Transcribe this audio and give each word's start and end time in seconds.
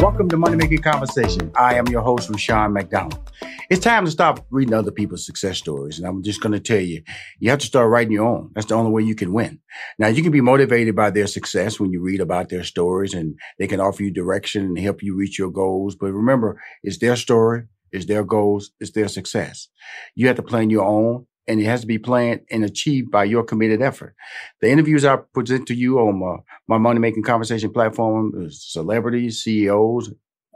Welcome 0.00 0.28
to 0.28 0.36
Money 0.36 0.54
Making 0.54 0.78
Conversation. 0.78 1.50
I 1.56 1.74
am 1.74 1.88
your 1.88 2.02
host, 2.02 2.30
Rushion 2.30 2.72
McDonald. 2.72 3.18
It's 3.68 3.82
time 3.82 4.04
to 4.04 4.10
stop 4.12 4.46
reading 4.48 4.72
other 4.72 4.92
people's 4.92 5.26
success 5.26 5.58
stories. 5.58 5.98
And 5.98 6.06
I'm 6.06 6.22
just 6.22 6.40
going 6.40 6.52
to 6.52 6.60
tell 6.60 6.80
you, 6.80 7.02
you 7.40 7.50
have 7.50 7.58
to 7.58 7.66
start 7.66 7.90
writing 7.90 8.12
your 8.12 8.24
own. 8.24 8.52
That's 8.54 8.68
the 8.68 8.76
only 8.76 8.92
way 8.92 9.02
you 9.02 9.16
can 9.16 9.32
win. 9.32 9.58
Now, 9.98 10.06
you 10.06 10.22
can 10.22 10.30
be 10.30 10.40
motivated 10.40 10.94
by 10.94 11.10
their 11.10 11.26
success 11.26 11.80
when 11.80 11.90
you 11.90 12.00
read 12.00 12.20
about 12.20 12.48
their 12.48 12.62
stories 12.62 13.12
and 13.12 13.34
they 13.58 13.66
can 13.66 13.80
offer 13.80 14.04
you 14.04 14.12
direction 14.12 14.64
and 14.64 14.78
help 14.78 15.02
you 15.02 15.16
reach 15.16 15.36
your 15.36 15.50
goals. 15.50 15.96
But 15.96 16.12
remember, 16.12 16.62
it's 16.84 16.98
their 16.98 17.16
story, 17.16 17.64
it's 17.90 18.06
their 18.06 18.22
goals, 18.22 18.70
it's 18.78 18.92
their 18.92 19.08
success. 19.08 19.68
You 20.14 20.28
have 20.28 20.36
to 20.36 20.42
plan 20.44 20.70
your 20.70 20.84
own 20.84 21.26
and 21.48 21.60
it 21.60 21.64
has 21.64 21.80
to 21.80 21.86
be 21.86 21.98
planned 21.98 22.42
and 22.50 22.64
achieved 22.64 23.10
by 23.10 23.24
your 23.24 23.42
committed 23.42 23.82
effort. 23.82 24.14
The 24.60 24.70
interviews 24.70 25.04
I 25.04 25.16
present 25.16 25.66
to 25.68 25.74
you 25.74 25.98
on 25.98 26.20
my, 26.20 26.36
my 26.68 26.78
money 26.78 27.00
making 27.00 27.22
conversation 27.22 27.72
platform 27.72 28.32
is 28.36 28.62
celebrities, 28.70 29.42
CEOs, 29.42 30.12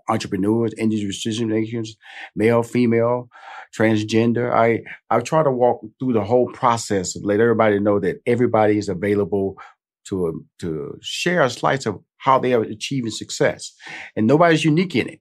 entrepreneurs, 0.09 0.75
industry 0.77 1.09
decision 1.09 1.49
makers, 1.49 1.97
male, 2.37 2.63
female, 2.63 3.29
transgender. 3.77 4.53
I 4.53 4.83
I 5.11 5.21
try 5.21 5.43
to 5.43 5.51
walk 5.51 5.81
through 5.99 6.13
the 6.13 6.25
whole 6.25 6.49
process 6.53 7.17
let 7.17 7.41
everybody 7.41 7.79
know 7.79 7.99
that 8.01 8.21
everybody 8.27 8.79
is 8.79 8.89
available 8.89 9.57
to 10.09 10.45
to 10.61 10.99
share 11.01 11.43
a 11.43 11.51
slice 11.51 11.87
of 11.87 12.01
how 12.19 12.39
they 12.39 12.53
are 12.53 12.63
achieving 12.63 13.11
success, 13.11 13.73
and 14.17 14.27
nobody's 14.27 14.65
unique 14.65 14.95
in 14.97 15.09
it. 15.09 15.21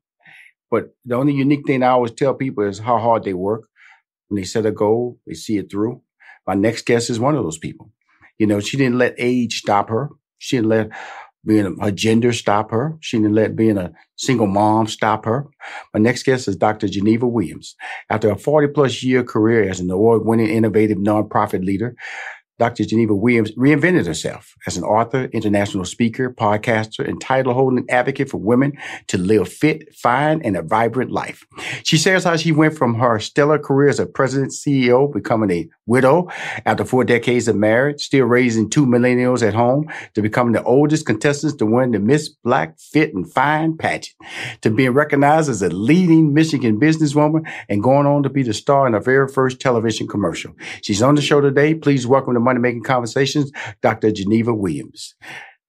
But 0.69 0.95
the 1.05 1.15
only 1.15 1.33
unique 1.33 1.67
thing 1.67 1.83
I 1.83 1.89
always 1.89 2.13
tell 2.13 2.33
people 2.33 2.63
is 2.63 2.79
how 2.79 2.97
hard 2.97 3.23
they 3.23 3.33
work. 3.33 3.67
When 4.31 4.41
they 4.41 4.45
set 4.45 4.65
a 4.65 4.71
goal, 4.71 5.19
they 5.27 5.33
see 5.33 5.57
it 5.57 5.69
through. 5.69 6.01
My 6.47 6.53
next 6.53 6.85
guest 6.85 7.09
is 7.09 7.19
one 7.19 7.35
of 7.35 7.43
those 7.43 7.57
people. 7.57 7.91
You 8.39 8.47
know, 8.47 8.61
she 8.61 8.77
didn't 8.77 8.97
let 8.97 9.13
age 9.17 9.59
stop 9.59 9.89
her. 9.89 10.09
She 10.37 10.55
didn't 10.55 10.69
let 10.69 10.89
being 11.45 11.75
a, 11.81 11.91
gender 11.91 12.31
stop 12.31 12.71
her. 12.71 12.97
She 13.01 13.17
didn't 13.17 13.35
let 13.35 13.57
being 13.57 13.77
a 13.77 13.91
single 14.15 14.47
mom 14.47 14.87
stop 14.87 15.25
her. 15.25 15.47
My 15.93 15.99
next 15.99 16.23
guest 16.23 16.47
is 16.47 16.55
Dr. 16.55 16.87
Geneva 16.87 17.27
Williams. 17.27 17.75
After 18.09 18.31
a 18.31 18.37
40 18.37 18.69
plus 18.69 19.03
year 19.03 19.21
career 19.21 19.69
as 19.69 19.81
an 19.81 19.91
award 19.91 20.23
winning 20.23 20.47
innovative 20.47 20.97
nonprofit 20.97 21.65
leader, 21.65 21.97
Dr. 22.61 22.85
Geneva 22.85 23.16
Williams 23.16 23.51
reinvented 23.53 24.05
herself 24.05 24.55
as 24.67 24.77
an 24.77 24.83
author, 24.83 25.23
international 25.33 25.83
speaker, 25.83 26.29
podcaster, 26.29 27.03
and 27.03 27.19
title 27.19 27.55
holding 27.55 27.89
advocate 27.89 28.29
for 28.29 28.38
women 28.38 28.73
to 29.07 29.17
live 29.17 29.51
fit, 29.51 29.91
fine, 29.95 30.44
and 30.44 30.55
a 30.55 30.61
vibrant 30.61 31.09
life. 31.09 31.44
She 31.81 31.97
shares 31.97 32.23
how 32.23 32.38
she 32.38 32.51
went 32.51 32.77
from 32.77 32.94
her 32.99 33.19
stellar 33.19 33.57
career 33.57 33.89
as 33.89 33.99
a 33.99 34.05
president 34.05 34.51
CEO, 34.51 35.11
becoming 35.11 35.49
a 35.49 35.67
widow 35.88 36.27
after 36.67 36.85
four 36.85 37.03
decades 37.03 37.47
of 37.47 37.55
marriage, 37.55 38.05
still 38.05 38.25
raising 38.25 38.69
two 38.69 38.85
millennials 38.85 39.41
at 39.41 39.55
home, 39.55 39.89
to 40.13 40.22
becoming 40.22 40.53
the 40.53 40.61
oldest 40.63 41.07
contestants 41.07 41.55
to 41.55 41.66
win 41.66 41.89
the 41.89 41.99
Miss 41.99 42.29
Black 42.29 42.78
Fit 42.79 43.16
and 43.16 43.28
Fine 43.33 43.78
pageant, 43.78 44.16
to 44.61 44.69
being 44.69 44.91
recognized 44.91 45.49
as 45.49 45.63
a 45.63 45.69
leading 45.69 46.31
Michigan 46.31 46.79
businesswoman 46.79 47.41
and 47.69 47.81
going 47.81 48.05
on 48.05 48.22
to 48.22 48.29
be 48.29 48.43
the 48.43 48.53
star 48.53 48.85
in 48.85 48.93
her 48.93 48.99
very 48.99 49.28
first 49.28 49.59
television 49.59 50.07
commercial. 50.07 50.53
She's 50.83 51.01
on 51.01 51.16
the 51.16 51.23
show 51.23 51.41
today. 51.41 51.73
Please 51.73 52.05
welcome 52.05 52.35
to 52.35 52.50
Money 52.51 52.59
Making 52.59 52.84
Conversations, 52.84 53.51
Dr. 53.81 54.12
Geneva 54.12 54.53
Williams. 54.53 55.16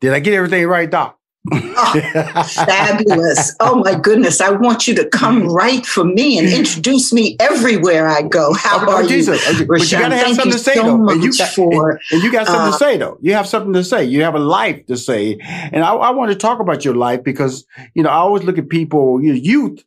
Did 0.01 0.13
I 0.13 0.19
get 0.19 0.35
everything 0.35 0.67
right, 0.67 0.91
Doc? 0.91 1.17
oh, 1.53 2.49
fabulous. 2.55 3.55
Oh 3.59 3.83
my 3.85 3.99
goodness. 3.99 4.41
I 4.41 4.51
want 4.51 4.87
you 4.87 4.95
to 4.95 5.09
come 5.09 5.49
right 5.49 5.85
for 5.85 6.05
me 6.05 6.39
and 6.39 6.49
introduce 6.49 7.13
me 7.13 7.37
everywhere 7.41 8.07
I 8.09 8.23
go. 8.23 8.53
How 8.55 8.85
oh, 8.87 8.93
are 8.93 9.03
Jesus. 9.03 9.45
you? 9.59 9.67
But 9.67 9.81
you 9.81 9.99
gotta 9.99 10.17
have 10.17 10.25
Thank 10.27 10.37
something 10.37 10.53
to 10.53 10.59
say 10.59 10.75
so 10.75 10.83
though. 10.85 11.09
And 11.09 11.23
you, 11.23 11.33
got, 11.37 11.49
for, 11.49 12.01
and 12.13 12.23
you 12.23 12.31
got 12.31 12.47
something 12.47 12.69
uh, 12.69 12.73
to 12.73 12.79
say 12.79 12.97
though. 12.97 13.19
You 13.21 13.35
have 13.35 13.49
something 13.49 13.73
to 13.73 13.83
say. 13.83 14.05
You 14.05 14.23
have 14.23 14.37
a 14.37 14.41
life 14.41 14.87
to 14.87 14.97
say. 14.97 15.39
And 15.41 15.83
I, 15.83 15.95
I 15.95 16.11
want 16.11 16.31
to 16.31 16.37
talk 16.37 16.61
about 16.61 16.85
your 16.85 16.95
life 16.95 17.25
because, 17.25 17.65
you 17.95 18.05
know, 18.05 18.11
I 18.11 18.17
always 18.17 18.45
look 18.45 18.59
at 18.59 18.69
people, 18.69 19.21
you 19.21 19.33
know, 19.33 19.41
youth, 19.41 19.85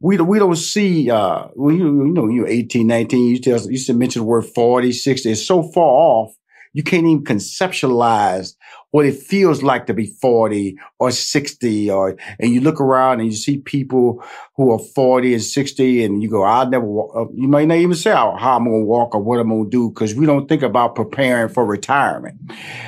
we 0.00 0.16
we 0.18 0.38
don't 0.38 0.56
see 0.56 1.10
uh 1.10 1.48
well, 1.54 1.74
you, 1.74 2.06
you 2.06 2.12
know 2.12 2.28
you're 2.28 2.48
18 2.48 2.86
19 2.86 3.28
you 3.28 3.38
tell 3.38 3.60
you 3.60 3.72
used 3.72 3.86
to 3.86 3.94
mention 3.94 4.20
the 4.20 4.26
word 4.26 4.46
40 4.46 4.92
60 4.92 5.30
it's 5.30 5.46
so 5.46 5.62
far 5.62 5.84
off 5.84 6.34
you 6.72 6.84
can't 6.84 7.04
even 7.04 7.24
conceptualize 7.24 8.54
what 8.92 9.04
it 9.04 9.16
feels 9.16 9.62
like 9.62 9.86
to 9.86 9.94
be 9.94 10.06
40 10.06 10.76
or 10.98 11.10
60 11.10 11.90
or 11.90 12.16
and 12.38 12.52
you 12.52 12.60
look 12.60 12.80
around 12.80 13.20
and 13.20 13.28
you 13.28 13.36
see 13.36 13.58
people 13.58 14.22
who 14.56 14.70
are 14.72 14.78
40 14.78 15.34
and 15.34 15.42
60 15.42 16.04
and 16.04 16.22
you 16.22 16.30
go 16.30 16.42
i'll 16.42 16.68
never 16.68 16.84
walk 16.84 17.14
uh, 17.14 17.30
you 17.34 17.48
might 17.48 17.68
not 17.68 17.78
even 17.78 17.94
say 17.94 18.10
how 18.10 18.36
i'm 18.36 18.64
gonna 18.64 18.80
walk 18.84 19.14
or 19.14 19.22
what 19.22 19.38
i'm 19.38 19.48
gonna 19.48 19.68
do 19.68 19.90
because 19.90 20.14
we 20.14 20.26
don't 20.26 20.48
think 20.48 20.62
about 20.62 20.94
preparing 20.94 21.52
for 21.52 21.64
retirement. 21.64 22.40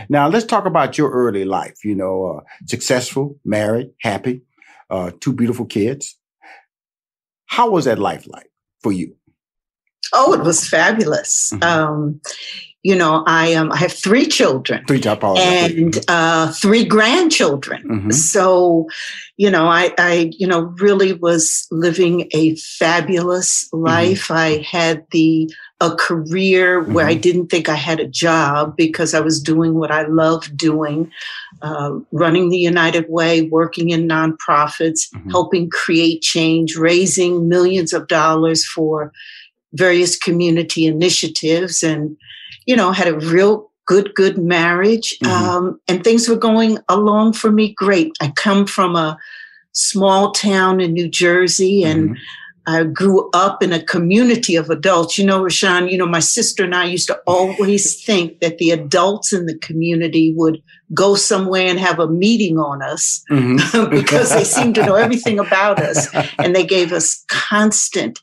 Now 0.09 0.29
let's 0.29 0.45
talk 0.45 0.67
about 0.67 0.97
your 0.97 1.11
early 1.11 1.45
life 1.45 1.85
you 1.85 1.95
know 1.95 2.39
uh, 2.39 2.41
successful 2.67 3.39
married 3.45 3.91
happy 4.01 4.43
uh, 4.91 5.11
two 5.21 5.33
beautiful 5.33 5.67
kids 5.67 6.17
how 7.53 7.71
was 7.71 7.85
that 7.85 7.99
life 7.99 8.25
like 8.27 8.51
for 8.83 8.93
you 8.93 9.15
Oh, 10.15 10.35
it 10.35 10.43
was 10.43 10.69
fabulous. 10.69 11.53
Mhm. 11.55 11.65
Um, 11.65 12.21
you 12.83 12.97
know, 12.97 13.25
I 13.27 13.55
um, 13.55 13.73
I 13.73 13.77
have 13.77 13.93
three 13.93 14.27
children 14.27 14.85
three 14.87 15.01
and 15.07 15.99
uh, 16.09 16.53
three 16.53 16.85
grandchildren. 16.85 17.83
Mhm. 17.89 18.13
So, 18.13 18.89
you 19.37 19.51
know, 19.51 19.67
I, 19.69 19.95
I, 19.99 20.31
you 20.37 20.47
know, 20.47 20.63
really 20.87 21.13
was 21.15 21.67
living 21.71 22.29
a 22.33 22.57
fabulous 22.57 23.69
Mm-hmm. 23.73 23.87
life. 23.87 24.31
I 24.31 24.49
had 24.71 25.07
the 25.13 25.49
a 25.83 25.97
career 25.97 26.81
where 26.81 27.07
I 27.07 27.15
didn't 27.15 27.49
think 27.49 27.69
I 27.69 27.75
had 27.75 27.99
a 27.99 28.07
job 28.07 28.77
because 28.77 29.15
I 29.15 29.21
was 29.21 29.43
doing 29.43 29.75
what 29.75 29.91
I 29.91 30.07
loved 30.07 30.57
doing, 30.57 31.11
uh, 31.61 31.91
running 32.13 32.51
the 32.51 32.65
United 32.73 33.07
Way, 33.09 33.43
working 33.43 33.91
in 33.91 34.07
nonprofits, 34.07 35.01
Mhm. 35.13 35.31
helping 35.33 35.69
create 35.69 36.23
change, 36.23 36.77
raising 36.77 37.49
millions 37.49 37.93
of 37.93 38.07
dollars 38.07 38.65
for 38.65 39.13
various 39.75 40.17
community 40.17 40.87
initiatives, 40.87 41.83
and 41.83 42.17
you 42.67 42.77
know, 42.77 42.93
had 42.93 43.09
a 43.09 43.19
real 43.19 43.69
good, 43.87 44.15
good 44.15 44.39
marriage. 44.39 45.19
Mhm. 45.25 45.29
Um, 45.29 45.81
and 45.89 46.05
things 46.05 46.29
were 46.29 46.37
going 46.37 46.79
along 46.89 47.33
for 47.33 47.51
me 47.51 47.75
great. 47.77 48.13
I 48.21 48.29
come 48.37 48.67
from 48.67 48.95
a 48.95 49.19
small 49.73 50.31
town 50.31 50.81
in 50.81 50.93
New 50.93 51.09
Jersey 51.09 51.83
and 51.83 52.11
Mhm. 52.11 52.17
I 52.67 52.85
grew 52.85 53.29
up 53.35 53.63
in 53.63 53.73
a 53.73 53.83
community 53.83 54.55
of 54.55 54.71
adults. 54.71 55.19
You 55.19 55.27
know, 55.27 55.43
Rushion, 55.43 55.89
you 55.89 55.99
know, 55.99 56.07
my 56.07 56.21
sister 56.21 56.65
and 56.65 56.75
I 56.75 56.85
used 56.85 57.09
to 57.09 57.21
always 57.27 58.03
think 58.05 58.41
that 58.41 58.59
the 58.59 58.71
adults 58.71 59.33
in 59.33 59.47
the 59.47 59.59
community 59.59 60.33
would 60.37 60.63
go 60.95 61.15
somewhere 61.15 61.67
and 61.69 61.79
have 61.79 61.99
a 61.99 62.09
meeting 62.09 62.59
on 62.59 62.83
us 62.83 63.23
Mhm. 63.31 63.91
because 63.91 64.31
they 64.33 64.45
seemed 64.45 64.75
to 64.77 64.85
know 64.87 64.95
everything 64.95 65.39
about 65.39 65.81
us. 65.81 66.09
And 66.39 66.55
they 66.55 66.65
gave 66.65 66.93
us 66.93 67.25
constant 67.29 68.21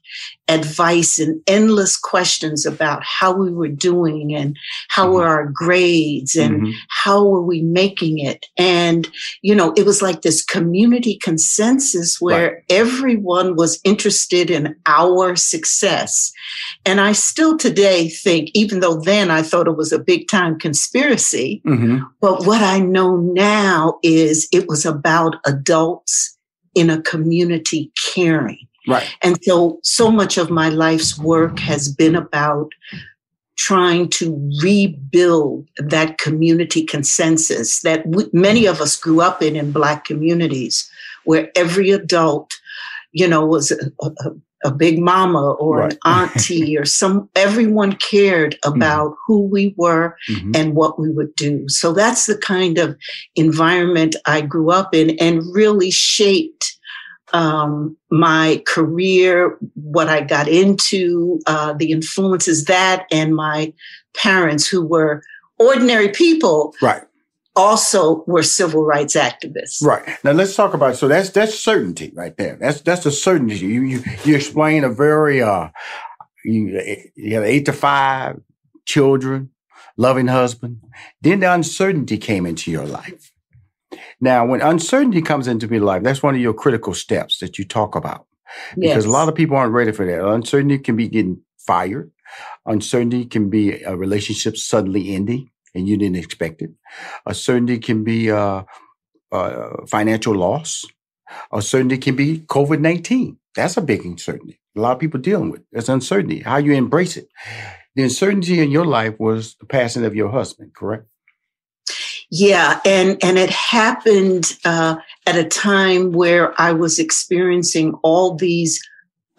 advice 0.47 1.19
and 1.19 1.39
endless 1.45 1.95
questions 1.95 2.65
about 2.65 3.03
how 3.03 3.31
we 3.31 3.51
were 3.51 3.67
doing 3.67 4.33
and 4.33 4.57
how 4.89 5.11
were 5.11 5.27
our 5.27 5.45
grades 5.45 6.35
and 6.35 6.61
Mhm. 6.63 6.73
how 6.89 7.23
were 7.23 7.43
we 7.43 7.61
making 7.61 8.17
it. 8.17 8.47
And, 8.57 9.07
you 9.43 9.53
know, 9.53 9.73
it 9.77 9.85
was 9.85 10.01
like 10.01 10.21
this 10.23 10.43
community 10.43 11.19
consensus 11.21 12.19
where 12.19 12.63
everyone 12.69 13.55
was 13.55 13.79
interested 13.83 14.49
in 14.49 14.75
our 14.87 15.35
success. 15.35 16.31
And 16.83 16.99
I 16.99 17.11
still 17.13 17.55
today 17.57 18.09
think, 18.09 18.49
even 18.55 18.79
though 18.79 18.99
then 18.99 19.29
I 19.29 19.43
thought 19.43 19.67
it 19.67 19.77
was 19.77 19.91
a 19.93 19.99
big 19.99 20.27
time 20.27 20.57
conspiracy, 20.57 21.61
Mhm. 21.65 22.01
but 22.21 22.45
what 22.47 22.58
I 22.61 22.79
know 22.79 23.17
now 23.17 23.99
is 24.03 24.47
it 24.51 24.67
was 24.67 24.85
about 24.85 25.37
adults 25.45 26.37
in 26.75 26.89
a 26.89 27.01
community 27.01 27.91
caring. 28.13 28.67
Right. 28.87 29.07
And 29.21 29.37
so, 29.43 29.79
so 29.83 30.09
much 30.09 30.37
of 30.37 30.49
my 30.49 30.69
life's 30.69 31.17
work 31.17 31.59
has 31.59 31.93
been 31.93 32.15
about 32.15 32.71
trying 33.57 34.07
to 34.07 34.51
rebuild 34.63 35.67
that 35.77 36.17
community 36.17 36.85
consensus 36.85 37.81
that 37.81 38.05
we, 38.07 38.25
many 38.31 38.65
of 38.65 38.79
us 38.79 38.95
grew 38.95 39.21
up 39.21 39.41
in 39.41 39.55
in 39.57 39.71
Black 39.71 40.05
communities, 40.05 40.89
where 41.25 41.51
every 41.55 41.91
adult, 41.91 42.57
you 43.11 43.27
know, 43.27 43.45
was 43.45 43.71
a, 43.71 43.91
a, 44.01 44.31
a 44.63 44.71
big 44.71 44.99
mama 44.99 45.51
or 45.53 45.83
an 45.83 45.97
auntie 46.05 46.77
or 46.77 46.85
some, 46.85 47.29
everyone 47.35 47.93
cared 47.93 48.57
about 48.63 49.15
who 49.25 49.41
we 49.47 49.73
were 49.77 50.15
Mhm. 50.29 50.55
and 50.55 50.75
what 50.75 50.99
we 50.99 51.09
would 51.11 51.33
do. 51.35 51.63
So 51.67 51.93
that's 51.93 52.25
the 52.25 52.37
kind 52.37 52.77
of 52.77 52.95
environment 53.35 54.15
I 54.25 54.41
grew 54.41 54.71
up 54.71 54.93
in 54.93 55.11
and 55.19 55.43
really 55.53 55.91
shaped 55.91 56.75
um, 57.31 57.95
my 58.09 58.63
career, 58.67 59.55
what 59.75 60.09
I 60.09 60.21
got 60.21 60.47
into, 60.47 61.39
uh, 61.45 61.73
the 61.73 61.91
influences 61.91 62.65
that, 62.65 63.05
and 63.11 63.35
my 63.35 63.71
parents, 64.15 64.67
who 64.67 64.83
were 64.83 65.21
ordinary 65.59 66.09
people, 66.09 66.73
Right. 66.81 67.03
Also 67.55 68.23
were 68.25 68.43
civil 68.43 68.83
rights 68.83 69.15
activists. 69.15 69.83
Right. 69.83 70.17
Now 70.23 70.31
let's 70.31 70.55
talk 70.55 70.73
about 70.73 70.95
so 70.95 71.07
that's 71.07 71.29
that's 71.31 71.57
certainty 71.57 72.11
right 72.15 72.35
there. 72.37 72.55
That's 72.55 72.81
that's 72.81 73.03
the 73.03 73.11
certainty. 73.11 73.57
You 73.57 73.81
you 73.81 74.03
you 74.23 74.35
explain 74.35 74.83
a 74.83 74.89
very 74.89 75.41
uh 75.41 75.69
you 76.45 76.81
you 77.15 77.35
have 77.35 77.43
eight 77.43 77.65
to 77.65 77.73
five 77.73 78.39
children, 78.85 79.49
loving 79.97 80.27
husband. 80.27 80.81
Then 81.21 81.41
the 81.41 81.53
uncertainty 81.53 82.17
came 82.17 82.45
into 82.45 82.71
your 82.71 82.85
life. 82.85 83.31
Now, 84.21 84.45
when 84.45 84.61
uncertainty 84.61 85.21
comes 85.21 85.47
into 85.47 85.67
your 85.67 85.81
life, 85.81 86.03
that's 86.03 86.21
one 86.21 86.35
of 86.35 86.41
your 86.41 86.53
critical 86.53 86.93
steps 86.93 87.39
that 87.39 87.57
you 87.57 87.65
talk 87.65 87.95
about. 87.95 88.25
Because 88.75 89.05
a 89.05 89.09
lot 89.09 89.29
of 89.29 89.35
people 89.35 89.55
aren't 89.55 89.73
ready 89.73 89.91
for 89.91 90.05
that. 90.05 90.27
Uncertainty 90.27 90.79
can 90.79 90.95
be 90.95 91.07
getting 91.07 91.41
fired. 91.57 92.11
Uncertainty 92.65 93.25
can 93.25 93.49
be 93.49 93.83
a 93.83 93.95
relationship 93.95 94.57
suddenly 94.57 95.13
ending 95.13 95.49
and 95.73 95.87
you 95.87 95.97
didn't 95.97 96.17
expect 96.17 96.61
it. 96.61 96.71
A 97.25 97.33
certainty 97.33 97.77
can 97.77 98.03
be 98.03 98.31
uh, 98.31 98.63
uh, 99.31 99.85
financial 99.87 100.35
loss. 100.35 100.85
A 101.51 101.61
certainty 101.61 101.97
can 101.97 102.15
be 102.15 102.39
COVID 102.39 102.79
19. 102.79 103.37
That's 103.55 103.77
a 103.77 103.81
big 103.81 104.05
uncertainty. 104.05 104.59
A 104.77 104.81
lot 104.81 104.93
of 104.93 104.99
people 104.99 105.19
dealing 105.19 105.51
with. 105.51 105.61
That's 105.71 105.89
uncertainty. 105.89 106.39
How 106.39 106.57
you 106.57 106.73
embrace 106.73 107.17
it. 107.17 107.27
The 107.95 108.03
uncertainty 108.03 108.61
in 108.61 108.71
your 108.71 108.85
life 108.85 109.19
was 109.19 109.55
the 109.59 109.65
passing 109.65 110.05
of 110.05 110.15
your 110.15 110.29
husband, 110.29 110.73
correct? 110.73 111.05
Yeah, 112.31 112.79
and 112.85 113.17
and 113.23 113.39
it 113.39 113.49
happened 113.49 114.55
uh, 114.63 114.97
at 115.25 115.35
a 115.35 115.43
time 115.43 116.11
where 116.11 116.59
I 116.61 116.73
was 116.73 116.99
experiencing 116.99 117.95
all 118.03 118.35
these 118.35 118.79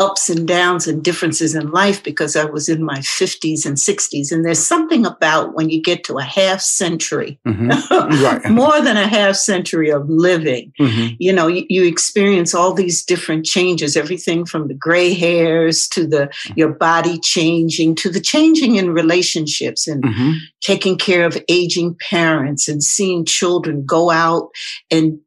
ups 0.01 0.31
and 0.31 0.49
downs 0.49 0.87
and 0.89 1.05
differences 1.05 1.55
in 1.55 1.71
life 1.71 2.03
because 2.03 2.35
I 2.35 2.47
was 2.47 2.69
in 2.71 2.83
my 2.83 2.99
50s 3.01 3.67
and 3.67 3.77
60s. 3.77 4.33
And 4.33 4.45
there's 4.45 4.59
something 4.59 5.05
about 5.05 5.55
when 5.55 5.69
you 5.69 5.81
get 5.83 6.05
to 6.05 6.19
a 6.19 6.23
half 6.23 6.61
century, 6.61 7.39
Mm-hmm. 7.47 7.71
Right. 8.25 8.51
more 8.51 8.81
than 8.81 8.97
a 8.97 9.07
half 9.07 9.37
century 9.37 9.91
of 9.91 10.09
living, 10.09 10.73
Mm-hmm. 10.81 11.15
you 11.19 11.33
know, 11.33 11.47
you, 11.47 11.65
you 11.69 11.85
experience 11.85 12.55
all 12.55 12.73
these 12.73 13.05
different 13.05 13.45
changes, 13.45 13.97
everything 13.97 14.47
from 14.47 14.69
the 14.69 14.75
gray 14.75 15.13
hairs 15.15 15.87
to 15.89 16.07
the 16.07 16.31
your 16.57 16.71
body 16.73 17.19
changing 17.21 17.95
to 17.97 18.09
the 18.11 18.21
changing 18.21 18.77
in 18.77 18.91
relationships 18.91 19.87
and 19.87 20.03
Mm-hmm. 20.03 20.33
taking 20.63 20.97
care 20.97 21.25
of 21.27 21.37
aging 21.49 21.95
parents 22.11 22.69
and 22.69 22.83
seeing 22.83 23.25
children 23.27 23.85
go 23.85 24.11
out 24.11 24.49
and 24.91 25.19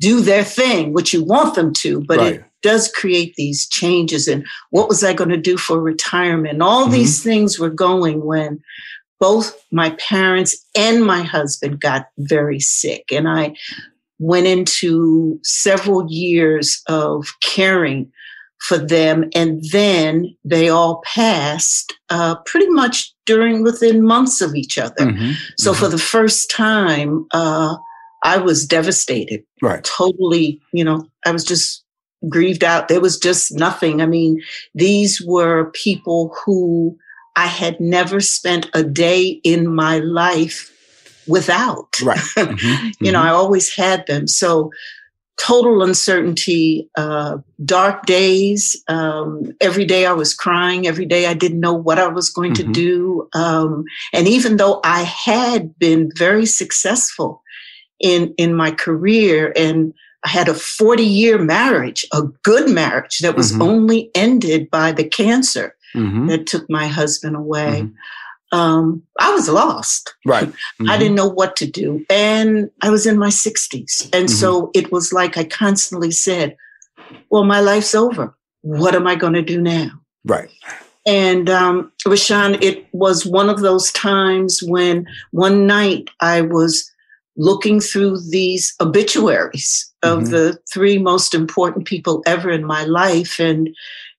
do 0.00 0.20
their 0.20 0.44
thing, 0.44 0.92
which 0.94 1.12
you 1.12 1.22
want 1.22 1.54
them 1.54 1.72
to, 1.74 2.00
but 2.06 2.18
Right. 2.18 2.34
it 2.36 2.44
does 2.62 2.88
create 2.88 3.34
these 3.36 3.68
changes. 3.68 4.28
And 4.28 4.46
what 4.70 4.88
was 4.88 5.02
I 5.04 5.12
going 5.12 5.30
to 5.30 5.36
do 5.36 5.56
for 5.56 5.80
retirement? 5.80 6.62
All 6.62 6.86
Mhm. 6.86 6.92
these 6.92 7.22
things 7.22 7.58
were 7.58 7.70
going 7.70 8.24
when 8.24 8.60
both 9.20 9.56
my 9.70 9.90
parents 9.90 10.56
and 10.76 11.04
my 11.04 11.22
husband 11.22 11.80
got 11.80 12.06
very 12.18 12.58
sick. 12.60 13.04
And 13.12 13.28
I 13.28 13.54
went 14.18 14.46
into 14.46 15.38
several 15.42 16.06
years 16.10 16.80
of 16.88 17.26
caring 17.42 18.10
for 18.60 18.78
them. 18.78 19.24
And 19.34 19.62
then 19.72 20.36
they 20.44 20.68
all 20.68 21.02
passed 21.04 21.92
uh, 22.10 22.36
pretty 22.46 22.68
much 22.68 23.12
during 23.26 23.62
within 23.62 24.02
months 24.04 24.40
of 24.40 24.54
each 24.54 24.78
other. 24.78 25.06
Mm-hmm. 25.06 25.32
So 25.58 25.72
for 25.74 25.88
the 25.88 25.98
first 25.98 26.50
time, 26.50 27.26
uh, 27.32 27.74
I 28.24 28.36
was 28.38 28.66
devastated, 28.66 29.42
Right. 29.60 29.82
totally, 29.82 30.60
you 30.72 30.84
know, 30.84 31.08
I 31.26 31.32
was 31.32 31.44
just 31.44 31.82
grieved 32.28 32.64
out. 32.64 32.88
There 32.88 33.00
was 33.00 33.18
just 33.18 33.52
nothing. 33.52 34.00
I 34.02 34.06
mean, 34.06 34.40
these 34.74 35.20
were 35.20 35.70
people 35.72 36.34
who 36.44 36.96
I 37.36 37.46
had 37.46 37.80
never 37.80 38.20
spent 38.20 38.68
a 38.74 38.82
day 38.82 39.40
in 39.44 39.66
my 39.74 39.98
life 39.98 40.70
without. 41.26 41.88
Right. 42.02 42.18
Mm-hmm. 42.36 43.04
you 43.04 43.12
know, 43.12 43.22
I 43.22 43.28
always 43.28 43.74
had 43.74 44.06
them. 44.06 44.26
So 44.26 44.70
total 45.40 45.82
uncertainty, 45.82 46.88
uh, 46.96 47.38
dark 47.64 48.06
days. 48.06 48.80
Um, 48.88 49.50
every 49.60 49.84
day 49.84 50.06
I 50.06 50.12
was 50.12 50.34
crying. 50.34 50.86
Every 50.86 51.06
day 51.06 51.26
I 51.26 51.34
didn't 51.34 51.60
know 51.60 51.72
what 51.72 51.98
I 51.98 52.06
was 52.06 52.28
going 52.30 52.52
Mhm. 52.52 52.56
to 52.56 52.64
do. 52.64 53.28
Um, 53.34 53.84
and 54.12 54.28
even 54.28 54.56
though 54.56 54.80
I 54.84 55.02
had 55.02 55.76
been 55.78 56.10
very 56.16 56.46
successful 56.46 57.42
in 57.98 58.34
in 58.36 58.54
my 58.54 58.70
career 58.72 59.52
and 59.56 59.94
I 60.24 60.28
had 60.28 60.48
a 60.48 60.54
40 60.54 61.02
year 61.02 61.38
marriage, 61.38 62.06
a 62.12 62.22
good 62.42 62.70
marriage 62.70 63.18
that 63.20 63.36
was 63.36 63.52
Mhm. 63.52 63.62
only 63.62 64.10
ended 64.14 64.70
by 64.70 64.92
the 64.92 65.04
cancer 65.04 65.74
Mm-hmm. 65.94 66.28
that 66.28 66.46
took 66.46 66.64
my 66.70 66.86
husband 66.86 67.36
away. 67.36 67.86
Um, 68.52 69.02
I 69.20 69.32
was 69.34 69.48
lost. 69.48 70.14
Right. 70.26 70.50
I 70.88 70.96
didn't 70.98 71.16
know 71.16 71.28
what 71.28 71.56
to 71.56 71.66
do. 71.66 72.04
And 72.08 72.70
I 72.82 72.88
was 72.90 73.06
in 73.06 73.18
my 73.18 73.28
60s. 73.30 74.08
And 74.12 74.30
so 74.30 74.70
it 74.74 74.90
was 74.92 75.12
like 75.12 75.36
I 75.36 75.44
constantly 75.44 76.10
said, 76.10 76.56
Well, 77.30 77.44
my 77.44 77.60
life's 77.60 77.94
over. 77.94 78.34
What 78.62 78.94
am 78.94 79.06
I 79.06 79.16
going 79.16 79.32
to 79.34 79.42
do 79.42 79.60
now? 79.60 79.90
Right. 80.24 80.48
And 81.04 81.50
um, 81.50 81.90
Rushion, 82.06 82.56
it 82.62 82.86
was 82.92 83.26
one 83.26 83.50
of 83.50 83.60
those 83.60 83.90
times 83.92 84.62
when 84.62 85.06
one 85.32 85.66
night 85.66 86.08
I 86.20 86.42
was 86.42 86.90
looking 87.36 87.80
through 87.80 88.18
these 88.30 88.74
obituaries 88.80 89.91
of 90.02 90.24
Mhm. 90.24 90.30
the 90.30 90.58
three 90.72 90.98
most 90.98 91.34
important 91.34 91.86
people 91.86 92.22
ever 92.26 92.50
in 92.50 92.64
my 92.64 92.84
life. 92.84 93.38
And, 93.38 93.70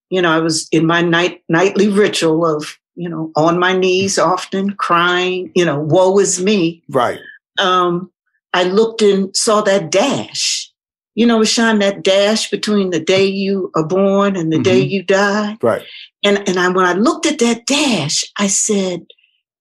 you 0.09 0.21
know, 0.21 0.31
I 0.31 0.39
was 0.39 0.67
in 0.71 0.85
my 0.85 1.01
night 1.01 1.41
nightly 1.49 1.87
ritual 1.89 2.45
of, 2.45 2.77
you 2.95 3.09
know, 3.09 3.31
on 3.35 3.59
my 3.59 3.73
knees 3.75 4.17
often, 4.19 4.71
crying, 4.71 5.51
you 5.55 5.65
know, 5.65 5.79
woe 5.79 6.19
is 6.19 6.41
me. 6.41 6.83
Right. 6.89 7.19
Um, 7.59 8.11
I 8.53 8.63
looked 8.63 9.01
and 9.01 9.35
saw 9.35 9.61
that 9.61 9.91
dash. 9.91 10.69
You 11.15 11.27
know, 11.27 11.37
Rushion, 11.39 11.79
that 11.79 12.03
dash 12.03 12.49
between 12.49 12.89
the 12.89 12.99
day 12.99 13.25
you 13.25 13.69
are 13.75 13.85
born 13.85 14.35
and 14.35 14.51
the 14.51 14.57
day 14.59 14.79
you 14.79 15.03
die. 15.03 15.57
Right. 15.61 15.83
And 16.23 16.41
and 16.47 16.57
I 16.59 16.69
when 16.69 16.85
I 16.85 16.93
looked 16.93 17.27
at 17.27 17.37
that 17.39 17.67
dash, 17.67 18.23
I 18.39 18.47
said, 18.47 19.05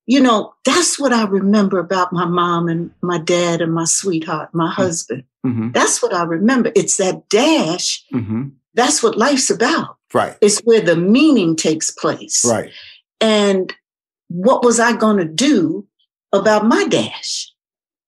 you 0.06 0.20
know, 0.20 0.54
that's 0.64 0.98
what 0.98 1.12
I 1.12 1.24
remember 1.24 1.78
about 1.78 2.12
my 2.12 2.24
mom 2.24 2.68
and 2.68 2.90
my 3.02 3.18
dad 3.18 3.60
and 3.60 3.72
my 3.72 3.84
sweetheart, 3.84 4.50
my 4.52 4.70
husband. 4.70 5.24
Mm-hmm. 5.46 5.70
That's 5.72 6.02
what 6.02 6.12
I 6.12 6.24
remember. 6.24 6.72
It's 6.74 6.96
that 6.96 7.28
dash. 7.28 8.04
Mm-hmm. 8.12 8.48
That's 8.74 9.02
what 9.02 9.18
life's 9.18 9.50
about. 9.50 9.96
Right. 10.12 10.36
It's 10.40 10.60
where 10.60 10.80
the 10.80 10.96
meaning 10.96 11.56
takes 11.56 11.90
place. 11.90 12.44
Right. 12.44 12.70
And 13.20 13.72
what 14.28 14.64
was 14.64 14.80
I 14.80 14.96
going 14.96 15.18
to 15.18 15.24
do 15.24 15.86
about 16.32 16.66
my 16.66 16.84
dash. 16.88 17.52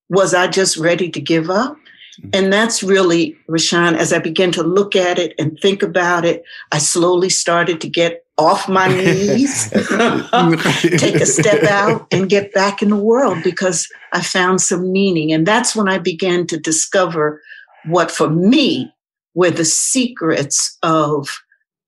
Was 0.09 0.35
I 0.35 0.49
just 0.49 0.77
ready 0.77 1.11
to 1.11 1.21
give 1.21 1.51
up? 1.51 1.77
Mm-hmm. 2.21 2.31
And 2.33 2.53
that's 2.53 2.83
really, 2.83 3.37
Rushion, 3.49 3.95
as 3.95 4.13
I 4.13 4.19
began 4.19 4.53
to 4.53 4.63
look 4.63 4.95
at 4.95 5.19
it 5.19 5.35
and 5.39 5.59
think 5.61 5.83
about 5.83 6.25
it, 6.25 6.45
I 6.73 6.79
slowly 6.79 7.31
started 7.31 7.81
to 7.81 7.89
get 7.89 8.25
off 8.37 8.69
my 8.69 8.89
knees, 8.97 9.71
take 9.71 11.17
a 11.17 11.27
step 11.27 11.63
out 11.65 12.07
and 12.11 12.29
get 12.29 12.53
back 12.53 12.83
in 12.83 12.91
the 12.91 12.97
world 12.97 13.39
because 13.43 13.89
I 14.13 14.23
found 14.23 14.61
some 14.61 14.93
meaning. 14.93 15.33
And 15.33 15.47
that's 15.47 15.75
when 15.75 15.89
I 15.89 15.99
began 15.99 16.47
to 16.49 16.59
discover 16.59 17.41
what 17.87 18.11
for 18.11 18.29
me 18.29 18.93
were 19.35 19.51
the 19.51 19.65
secrets 19.65 20.79
of 20.83 21.29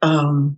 um, 0.03 0.57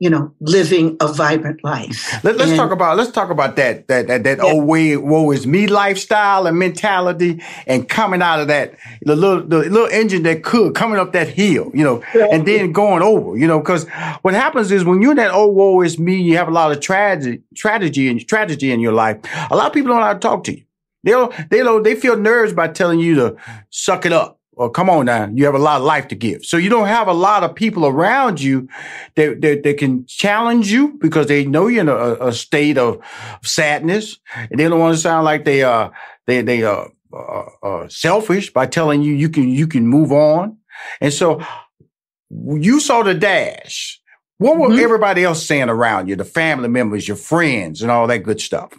you 0.00 0.08
know, 0.08 0.32
living 0.40 0.96
a 0.98 1.12
vibrant 1.12 1.62
life. 1.62 2.24
Let, 2.24 2.40
us 2.40 2.56
talk 2.56 2.70
about 2.70 2.96
let's 2.96 3.10
talk 3.10 3.28
about 3.28 3.56
that 3.56 3.86
that 3.88 4.08
that, 4.08 4.24
that 4.24 4.38
yeah. 4.38 4.44
old 4.44 4.64
way 4.64 4.96
woe 4.96 5.30
is 5.30 5.46
me 5.46 5.66
lifestyle 5.66 6.46
and 6.46 6.58
mentality, 6.58 7.42
and 7.66 7.86
coming 7.86 8.22
out 8.22 8.40
of 8.40 8.48
that 8.48 8.74
the 9.02 9.14
little 9.14 9.46
the 9.46 9.58
little 9.58 9.88
engine 9.92 10.22
that 10.22 10.42
could 10.42 10.74
coming 10.74 10.98
up 10.98 11.12
that 11.12 11.28
hill, 11.28 11.70
you 11.74 11.84
know, 11.84 12.02
yeah. 12.14 12.28
and 12.32 12.48
then 12.48 12.72
going 12.72 13.02
over, 13.02 13.36
you 13.36 13.46
know, 13.46 13.60
because 13.60 13.86
what 14.22 14.32
happens 14.32 14.72
is 14.72 14.84
when 14.84 15.02
you're 15.02 15.10
in 15.10 15.18
that 15.18 15.34
old 15.34 15.54
woe 15.54 15.82
is 15.82 15.98
me, 15.98 16.16
you 16.16 16.38
have 16.38 16.48
a 16.48 16.52
lot 16.52 16.72
of 16.72 16.80
tragedy, 16.80 17.42
tragedy 17.54 18.08
and 18.08 18.26
tragedy 18.26 18.72
in 18.72 18.80
your 18.80 18.94
life. 18.94 19.18
A 19.50 19.56
lot 19.56 19.66
of 19.66 19.74
people 19.74 19.90
don't 19.90 20.00
know 20.00 20.06
how 20.06 20.14
to 20.14 20.18
talk 20.18 20.44
to 20.44 20.56
you. 20.56 20.64
They 21.04 21.12
don't, 21.12 21.50
they 21.50 21.58
don't, 21.58 21.82
they 21.82 21.94
feel 21.94 22.16
nerves 22.16 22.52
by 22.52 22.68
telling 22.68 23.00
you 23.00 23.14
to 23.16 23.36
suck 23.70 24.06
it 24.06 24.12
up 24.12 24.39
well, 24.60 24.68
come 24.68 24.90
on 24.90 25.06
now, 25.06 25.26
you 25.32 25.46
have 25.46 25.54
a 25.54 25.58
lot 25.58 25.80
of 25.80 25.86
life 25.86 26.08
to 26.08 26.14
give. 26.14 26.44
So 26.44 26.58
you 26.58 26.68
don't 26.68 26.86
have 26.86 27.08
a 27.08 27.14
lot 27.14 27.44
of 27.44 27.54
people 27.54 27.86
around 27.86 28.42
you 28.42 28.68
that, 29.14 29.40
that, 29.40 29.62
that 29.62 29.78
can 29.78 30.04
challenge 30.04 30.70
you 30.70 30.98
because 30.98 31.28
they 31.28 31.46
know 31.46 31.66
you're 31.66 31.80
in 31.80 31.88
a, 31.88 32.26
a, 32.26 32.30
state 32.30 32.76
of 32.76 33.00
sadness 33.42 34.18
and 34.36 34.60
they 34.60 34.68
don't 34.68 34.78
want 34.78 34.94
to 34.94 35.00
sound 35.00 35.24
like 35.24 35.46
they, 35.46 35.62
uh, 35.62 35.88
they, 36.26 36.42
they, 36.42 36.62
uh, 36.62 36.84
uh, 37.10 37.44
uh, 37.62 37.88
selfish 37.88 38.52
by 38.52 38.66
telling 38.66 39.00
you 39.00 39.14
you 39.14 39.30
can, 39.30 39.48
you 39.48 39.66
can 39.66 39.86
move 39.86 40.12
on. 40.12 40.58
And 41.00 41.10
so 41.10 41.42
you 42.30 42.80
saw 42.80 43.02
the 43.02 43.14
dash. 43.14 43.98
What 44.36 44.58
were 44.58 44.68
mm-hmm. 44.68 44.84
everybody 44.84 45.24
else 45.24 45.42
saying 45.42 45.70
around 45.70 46.08
you, 46.08 46.16
the 46.16 46.26
family 46.26 46.68
members, 46.68 47.08
your 47.08 47.16
friends, 47.16 47.80
and 47.80 47.90
all 47.90 48.06
that 48.08 48.24
good 48.24 48.42
stuff? 48.42 48.78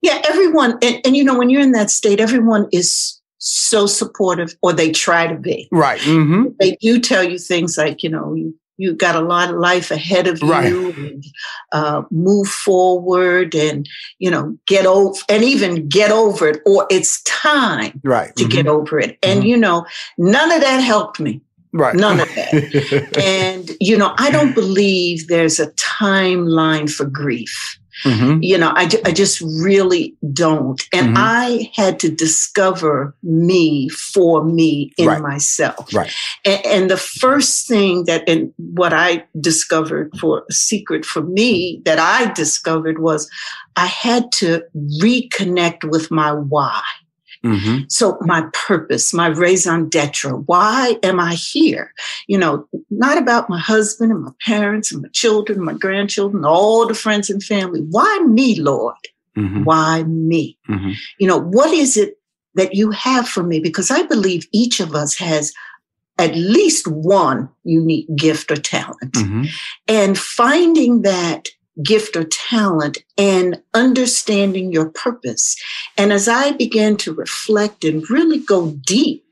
Yeah, 0.00 0.20
everyone. 0.28 0.72
And, 0.82 1.00
and 1.04 1.16
you 1.16 1.22
know, 1.22 1.38
when 1.38 1.50
you're 1.50 1.62
in 1.62 1.70
that 1.70 1.88
state, 1.88 2.18
everyone 2.18 2.66
is 2.72 3.21
so 3.42 3.86
supportive, 3.86 4.56
or 4.62 4.72
they 4.72 4.90
try 4.90 5.26
to 5.26 5.36
be. 5.36 5.68
Right. 5.72 6.00
Mm-hmm. 6.00 6.48
They 6.60 6.76
do 6.76 7.00
tell 7.00 7.24
you 7.24 7.38
things 7.38 7.76
like, 7.76 8.02
you 8.02 8.08
know, 8.08 8.34
you, 8.34 8.54
you 8.76 8.94
got 8.94 9.16
a 9.16 9.20
lot 9.20 9.50
of 9.50 9.58
life 9.58 9.90
ahead 9.90 10.26
of 10.26 10.40
right. 10.42 10.68
you 10.68 10.92
and 10.92 11.24
uh, 11.72 12.02
move 12.10 12.48
forward 12.48 13.54
and 13.54 13.88
you 14.18 14.30
know 14.30 14.56
get 14.66 14.86
over 14.86 15.18
and 15.28 15.44
even 15.44 15.88
get 15.88 16.10
over 16.10 16.48
it 16.48 16.62
or 16.64 16.86
it's 16.90 17.22
time 17.22 18.00
right. 18.02 18.34
to 18.36 18.44
mm-hmm. 18.44 18.52
get 18.52 18.66
over 18.66 18.98
it 18.98 19.18
and 19.22 19.40
mm-hmm. 19.40 19.48
you 19.48 19.56
know 19.56 19.86
none 20.16 20.50
of 20.50 20.62
that 20.62 20.78
helped 20.78 21.20
me 21.20 21.40
Right. 21.74 21.96
None 21.96 22.20
of 22.20 22.28
that. 22.34 23.16
and, 23.24 23.70
you 23.80 23.96
know, 23.96 24.14
I 24.18 24.30
don't 24.30 24.54
believe 24.54 25.28
there's 25.28 25.58
a 25.58 25.70
timeline 25.72 26.90
for 26.90 27.06
grief. 27.06 27.78
Mm-hmm. 28.04 28.42
You 28.42 28.58
know, 28.58 28.72
I, 28.74 28.88
I 29.04 29.12
just 29.12 29.40
really 29.40 30.14
don't. 30.32 30.82
And 30.92 31.08
mm-hmm. 31.08 31.16
I 31.18 31.70
had 31.74 32.00
to 32.00 32.10
discover 32.10 33.14
me 33.22 33.88
for 33.88 34.44
me 34.44 34.92
in 34.98 35.06
right. 35.06 35.22
myself. 35.22 35.92
Right. 35.94 36.12
And, 36.44 36.66
and, 36.66 36.90
the 36.90 36.96
first 36.96 37.68
thing 37.68 38.04
that, 38.04 38.28
and 38.28 38.52
what 38.56 38.92
I 38.92 39.24
discovered 39.40 40.10
for 40.18 40.44
a 40.48 40.52
secret 40.52 41.04
for 41.04 41.22
me 41.22 41.80
that 41.84 41.98
I 41.98 42.32
discovered 42.32 42.98
was 42.98 43.30
I 43.76 43.86
had 43.86 44.32
to 44.32 44.64
reconnect 44.76 45.84
with 45.90 46.10
my 46.10 46.32
why. 46.32 46.82
Mm-hmm. 47.44 47.84
So 47.88 48.18
my 48.22 48.46
purpose, 48.52 49.12
my 49.12 49.26
raison 49.28 49.88
d'etre, 49.88 50.30
why 50.30 50.96
am 51.02 51.18
I 51.18 51.34
here? 51.34 51.92
You 52.28 52.38
know, 52.38 52.68
not 52.90 53.18
about 53.18 53.50
my 53.50 53.58
husband 53.58 54.12
and 54.12 54.22
my 54.22 54.32
parents 54.46 54.92
and 54.92 55.02
my 55.02 55.08
children, 55.12 55.58
and 55.58 55.66
my 55.66 55.74
grandchildren, 55.74 56.44
all 56.44 56.86
the 56.86 56.94
friends 56.94 57.30
and 57.30 57.42
family. 57.42 57.80
Why 57.80 58.24
me, 58.28 58.60
Lord? 58.60 58.96
Mm-hmm. 59.36 59.64
Why 59.64 60.04
me? 60.04 60.58
Mm-hmm. 60.68 60.92
You 61.18 61.26
know, 61.26 61.38
what 61.38 61.72
is 61.72 61.96
it 61.96 62.18
that 62.54 62.74
you 62.74 62.90
have 62.90 63.28
for 63.28 63.42
me? 63.42 63.60
Because 63.60 63.90
I 63.90 64.02
believe 64.02 64.46
each 64.52 64.78
of 64.78 64.94
us 64.94 65.16
has 65.18 65.52
at 66.18 66.36
least 66.36 66.86
one 66.86 67.48
unique 67.64 68.06
gift 68.14 68.50
or 68.52 68.56
talent. 68.56 69.12
Mm-hmm. 69.14 69.44
And 69.88 70.18
finding 70.18 71.02
that 71.02 71.48
gift 71.82 72.16
or 72.16 72.24
talent 72.24 72.98
and 73.16 73.62
understanding 73.74 74.72
your 74.72 74.90
purpose. 74.90 75.56
And 75.96 76.12
as 76.12 76.28
I 76.28 76.52
began 76.52 76.96
to 76.98 77.14
reflect 77.14 77.84
and 77.84 78.08
really 78.10 78.38
go 78.38 78.72
deep, 78.86 79.24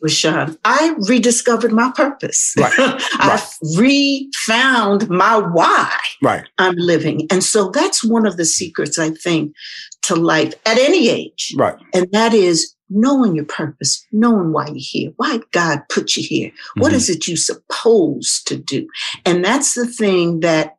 Rushion, 0.00 0.58
I 0.64 0.96
rediscovered 1.08 1.72
my 1.72 1.92
purpose. 1.94 2.54
Right. 2.58 2.72
I 2.78 3.28
right. 3.28 3.78
re-found 3.78 5.08
my 5.08 5.36
why 5.36 5.96
right. 6.20 6.48
I'm 6.58 6.74
living. 6.76 7.28
And 7.30 7.44
so 7.44 7.70
that's 7.70 8.02
one 8.02 8.26
of 8.26 8.36
the 8.36 8.44
secrets, 8.44 8.98
I 8.98 9.10
think, 9.10 9.54
to 10.02 10.16
life 10.16 10.54
at 10.66 10.78
any 10.78 11.08
age. 11.08 11.54
Right. 11.56 11.76
And 11.94 12.10
that 12.10 12.34
is 12.34 12.74
knowing 12.90 13.36
your 13.36 13.44
purpose, 13.44 14.04
knowing 14.12 14.52
why 14.52 14.66
you're 14.66 14.76
here, 14.76 15.12
why 15.16 15.40
God 15.52 15.82
put 15.88 16.16
you 16.16 16.22
here. 16.22 16.50
Mm-hmm. 16.50 16.80
What 16.80 16.92
is 16.92 17.08
it 17.08 17.28
you're 17.28 17.36
supposed 17.36 18.46
to 18.48 18.56
do? 18.56 18.88
And 19.24 19.44
that's 19.44 19.74
the 19.74 19.86
thing 19.86 20.40
that 20.40 20.76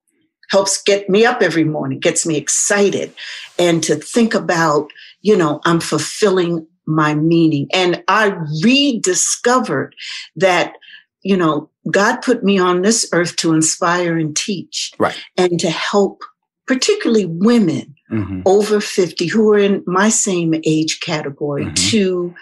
helps 0.50 0.82
get 0.82 1.10
me 1.10 1.26
up 1.26 1.42
every 1.42 1.64
morning, 1.64 2.00
gets 2.00 2.26
me 2.26 2.38
excited. 2.38 3.14
And 3.58 3.84
to 3.84 3.96
think 3.96 4.34
about, 4.34 4.92
you 5.22 5.38
know, 5.38 5.62
I'm 5.66 5.80
fulfilling 5.80 6.68
my 6.86 7.16
meaning. 7.16 7.68
And 7.74 8.04
I 8.08 8.36
rediscovered 8.64 9.96
that, 10.36 10.74
you 11.22 11.38
know, 11.38 11.70
God 11.92 12.22
put 12.22 12.44
me 12.44 12.58
on 12.58 12.82
this 12.82 13.08
earth 13.14 13.36
to 13.38 13.54
inspire 13.54 14.18
and 14.18 14.36
teach. 14.36 14.92
Right. 14.98 15.18
And 15.38 15.60
to 15.60 15.70
help 15.70 16.24
particularly 16.68 17.26
women 17.26 17.96
mm-hmm. 18.12 18.42
over 18.46 18.80
50 18.80 19.28
who 19.28 19.52
are 19.52 19.58
in 19.58 19.84
my 19.86 20.10
same 20.10 20.54
age 20.66 21.00
category 21.02 21.66
mm-hmm. 21.66 21.90
to 21.90 22.36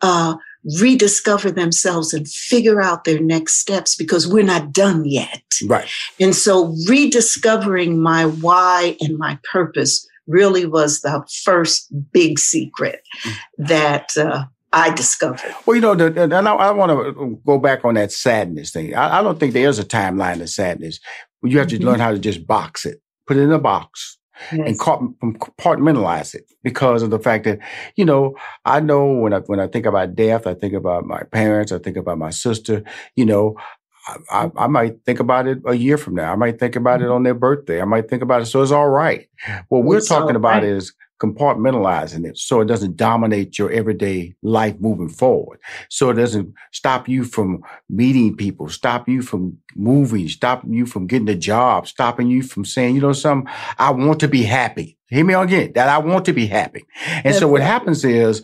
uh, 0.00 0.36
rediscover 0.80 1.50
themselves 1.50 2.12
and 2.12 2.28
figure 2.28 2.80
out 2.80 3.04
their 3.04 3.20
next 3.20 3.54
steps 3.54 3.96
because 3.96 4.26
we're 4.26 4.42
not 4.42 4.72
done 4.72 5.04
yet. 5.04 5.42
Right. 5.66 5.88
And 6.20 6.34
so 6.34 6.74
rediscovering 6.88 8.00
my 8.00 8.26
why 8.26 8.96
and 9.00 9.18
my 9.18 9.38
purpose 9.50 10.06
really 10.26 10.66
was 10.66 11.00
the 11.00 11.24
first 11.44 11.92
big 12.12 12.38
secret 12.38 13.02
that 13.56 14.16
uh, 14.16 14.44
I 14.72 14.94
discovered. 14.94 15.54
Well, 15.64 15.74
you 15.74 15.80
know, 15.80 15.94
the, 15.94 16.22
and 16.22 16.34
I, 16.34 16.54
I 16.54 16.70
want 16.70 16.90
to 16.92 17.40
go 17.46 17.58
back 17.58 17.84
on 17.84 17.94
that 17.94 18.12
sadness 18.12 18.70
thing. 18.70 18.94
I, 18.94 19.18
I, 19.18 19.22
don't 19.22 19.40
think 19.40 19.54
there's 19.54 19.78
a 19.78 19.84
timeline 19.84 20.42
of 20.42 20.50
sadness. 20.50 21.00
You 21.42 21.58
have 21.58 21.68
to 21.68 21.76
mm-hmm. 21.76 21.86
learn 21.86 22.00
how 22.00 22.12
to 22.12 22.18
just 22.18 22.46
box 22.46 22.84
it, 22.84 23.00
put 23.26 23.36
it 23.36 23.42
in 23.42 23.52
a 23.52 23.58
box, 23.58 24.17
yes. 24.52 24.68
and 24.68 24.78
compartmentalize 25.40 26.34
it 26.34 26.50
because 26.62 27.02
of 27.02 27.10
the 27.10 27.18
fact 27.18 27.44
that 27.44 27.58
you 27.96 28.04
know 28.04 28.36
I 28.64 28.80
know 28.80 29.12
when 29.12 29.32
I 29.32 29.40
when 29.40 29.60
I 29.60 29.66
think 29.66 29.86
about 29.86 30.14
death, 30.14 30.46
I 30.46 30.54
think 30.54 30.74
about 30.74 31.04
my 31.04 31.22
parents, 31.24 31.72
I 31.72 31.78
think 31.78 31.96
about 31.96 32.18
my 32.18 32.30
sister. 32.30 32.82
You 33.16 33.26
know, 33.26 33.56
I, 34.30 34.50
I, 34.56 34.66
might 34.66 35.04
think 35.04 35.20
about 35.20 35.46
it 35.46 35.58
a 35.66 35.74
year 35.74 35.98
from 35.98 36.14
now. 36.14 36.32
I 36.32 36.36
might 36.36 36.58
think 36.58 36.76
about 36.76 37.00
it 37.00 37.04
mm-hmm. 37.04 37.14
on 37.14 37.22
their 37.22 37.34
birthday. 37.34 37.80
I 37.80 37.84
might 37.84 38.08
think 38.08 38.22
about 38.22 38.42
it. 38.42 38.46
So 38.46 38.62
it's 38.62 38.72
all 38.72 38.88
right. 38.88 39.28
What 39.68 39.84
we're 39.84 39.98
it's 39.98 40.08
talking 40.08 40.36
about 40.36 40.64
is 40.64 40.92
compartmentalizing 41.18 42.26
it 42.26 42.38
so 42.38 42.60
it 42.60 42.66
doesn't 42.66 42.96
dominate 42.96 43.58
your 43.58 43.70
everyday 43.70 44.34
life 44.42 44.76
moving 44.78 45.08
forward. 45.08 45.58
So 45.88 46.10
it 46.10 46.14
doesn't 46.14 46.54
stop 46.72 47.08
you 47.08 47.24
from 47.24 47.62
meeting 47.88 48.36
people, 48.36 48.68
stop 48.68 49.08
you 49.08 49.22
from 49.22 49.58
moving, 49.74 50.28
stop 50.28 50.62
you 50.68 50.86
from 50.86 51.06
getting 51.06 51.28
a 51.28 51.34
job, 51.34 51.88
stopping 51.88 52.28
you 52.28 52.42
from 52.42 52.64
saying, 52.64 52.94
you 52.94 53.00
know, 53.00 53.12
something, 53.12 53.52
I 53.78 53.90
want 53.90 54.20
to 54.20 54.28
be 54.28 54.42
happy. 54.42 54.96
Hear 55.08 55.24
me 55.24 55.34
again, 55.34 55.72
that 55.72 55.88
I 55.88 55.98
want 55.98 56.26
to 56.26 56.32
be 56.32 56.46
happy. 56.46 56.84
And 57.24 57.34
so 57.34 57.48
what 57.48 57.62
happens 57.62 58.04
is 58.04 58.42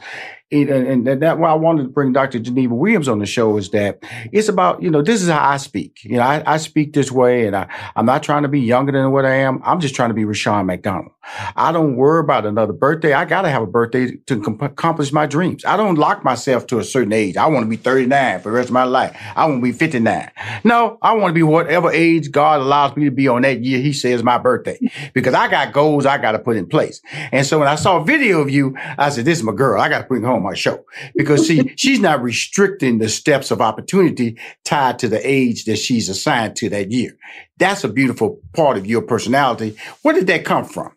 and, 0.51 1.07
and 1.09 1.23
that 1.23 1.39
why 1.39 1.51
I 1.51 1.55
wanted 1.55 1.85
to 1.85 1.89
bring 1.89 2.13
Dr. 2.13 2.39
Geneva 2.39 2.75
Williams 2.75 3.09
on 3.09 3.19
the 3.19 3.27
show 3.27 3.57
is 3.57 3.71
that 3.71 4.03
it's 4.31 4.49
about, 4.49 4.83
you 4.83 4.91
know, 4.91 5.03
this 5.03 5.23
is 5.23 5.29
how 5.29 5.43
I 5.43 5.57
speak. 5.57 6.05
You 6.05 6.19
know, 6.19 6.23
I, 6.23 6.43
I 6.47 6.57
speak 6.59 6.93
this 6.93 7.11
way 7.11 7.47
and 7.47 7.57
I, 7.57 7.67
I'm 7.97 8.07
not 8.07 8.23
trying 8.23 8.43
to 8.43 8.49
be 8.49 8.61
younger 8.61 8.93
than 8.93 9.11
what 9.11 9.25
I 9.25 9.35
am. 9.37 9.61
I'm 9.65 9.81
just 9.81 9.95
trying 9.95 10.11
to 10.11 10.15
be 10.15 10.25
Rushion 10.25 10.67
McDonald. 10.67 11.13
I 11.57 11.73
don't 11.73 11.97
worry 11.97 12.21
about 12.21 12.47
another 12.47 12.73
birthday. 12.73 13.13
I 13.13 13.25
got 13.25 13.43
to 13.43 13.51
have 13.51 13.63
a 13.63 13.67
birthday 13.67 14.17
to 14.27 14.41
com- 14.41 14.59
accomplish 14.61 15.13
my 15.13 15.27
dreams. 15.27 15.65
I 15.65 15.77
don't 15.77 15.97
lock 15.97 16.25
myself 16.25 16.67
to 16.69 16.79
a 16.79 16.85
certain 16.85 17.13
age. 17.13 17.37
I 17.37 17.47
want 17.47 17.65
to 17.65 17.69
be 17.71 17.77
39 17.77 18.41
for 18.41 18.51
the 18.51 18.57
rest 18.57 18.69
of 18.69 18.75
my 18.75 18.85
life. 18.85 19.17
I 19.37 19.47
want 19.47 19.59
to 19.59 19.63
be 19.63 19.73
59. 19.73 20.31
No, 20.65 20.99
I 21.03 21.13
want 21.15 21.31
to 21.31 21.35
be 21.35 21.43
whatever 21.43 21.91
age 21.91 22.31
God 22.31 22.61
allows 22.61 22.97
me 22.97 23.05
to 23.05 23.11
be 23.11 23.29
on 23.29 23.43
that 23.43 23.65
year 23.65 23.81
He 23.81 23.93
says 23.93 24.23
my 24.23 24.39
birthday 24.39 24.79
because 25.13 25.35
I 25.35 25.49
got 25.49 25.73
goals 25.73 26.07
I 26.07 26.19
got 26.19 26.33
to 26.33 26.39
put 26.39 26.57
in 26.57 26.67
place. 26.67 27.01
And 27.33 27.47
so 27.47 27.59
when 27.59 27.69
I 27.69 27.75
saw 27.75 28.01
a 28.01 28.05
video 28.05 28.41
of 28.41 28.51
you, 28.51 28.77
I 28.99 29.11
said, 29.11 29.25
this 29.25 29.39
is 29.39 29.45
my 29.45 29.53
girl. 29.53 29.81
I 29.81 29.89
got 29.89 30.03
to 30.03 30.09
bring 30.09 30.23
home 30.23 30.43
my 30.43 30.55
show 30.55 30.85
because 31.17 31.47
see, 31.47 31.73
she's 31.77 32.01
not 32.01 32.23
restricting 32.23 32.99
the 32.99 33.09
steps 33.09 33.51
of 33.51 33.61
opportunity 33.61 34.39
tied 34.65 34.99
to 35.01 35.09
the 35.09 35.21
age 35.27 35.65
that 35.65 35.77
she's 35.77 36.09
assigned 36.09 36.57
to 36.57 36.69
that 36.71 36.91
year. 36.91 37.17
That's 37.59 37.85
a 37.85 37.89
beautiful 37.89 38.41
part 38.55 38.77
of 38.77 38.87
your 38.87 39.03
personality. 39.03 39.77
Where 40.03 40.15
did 40.15 40.27
that 40.27 40.45
come 40.45 40.65
from? 40.65 40.93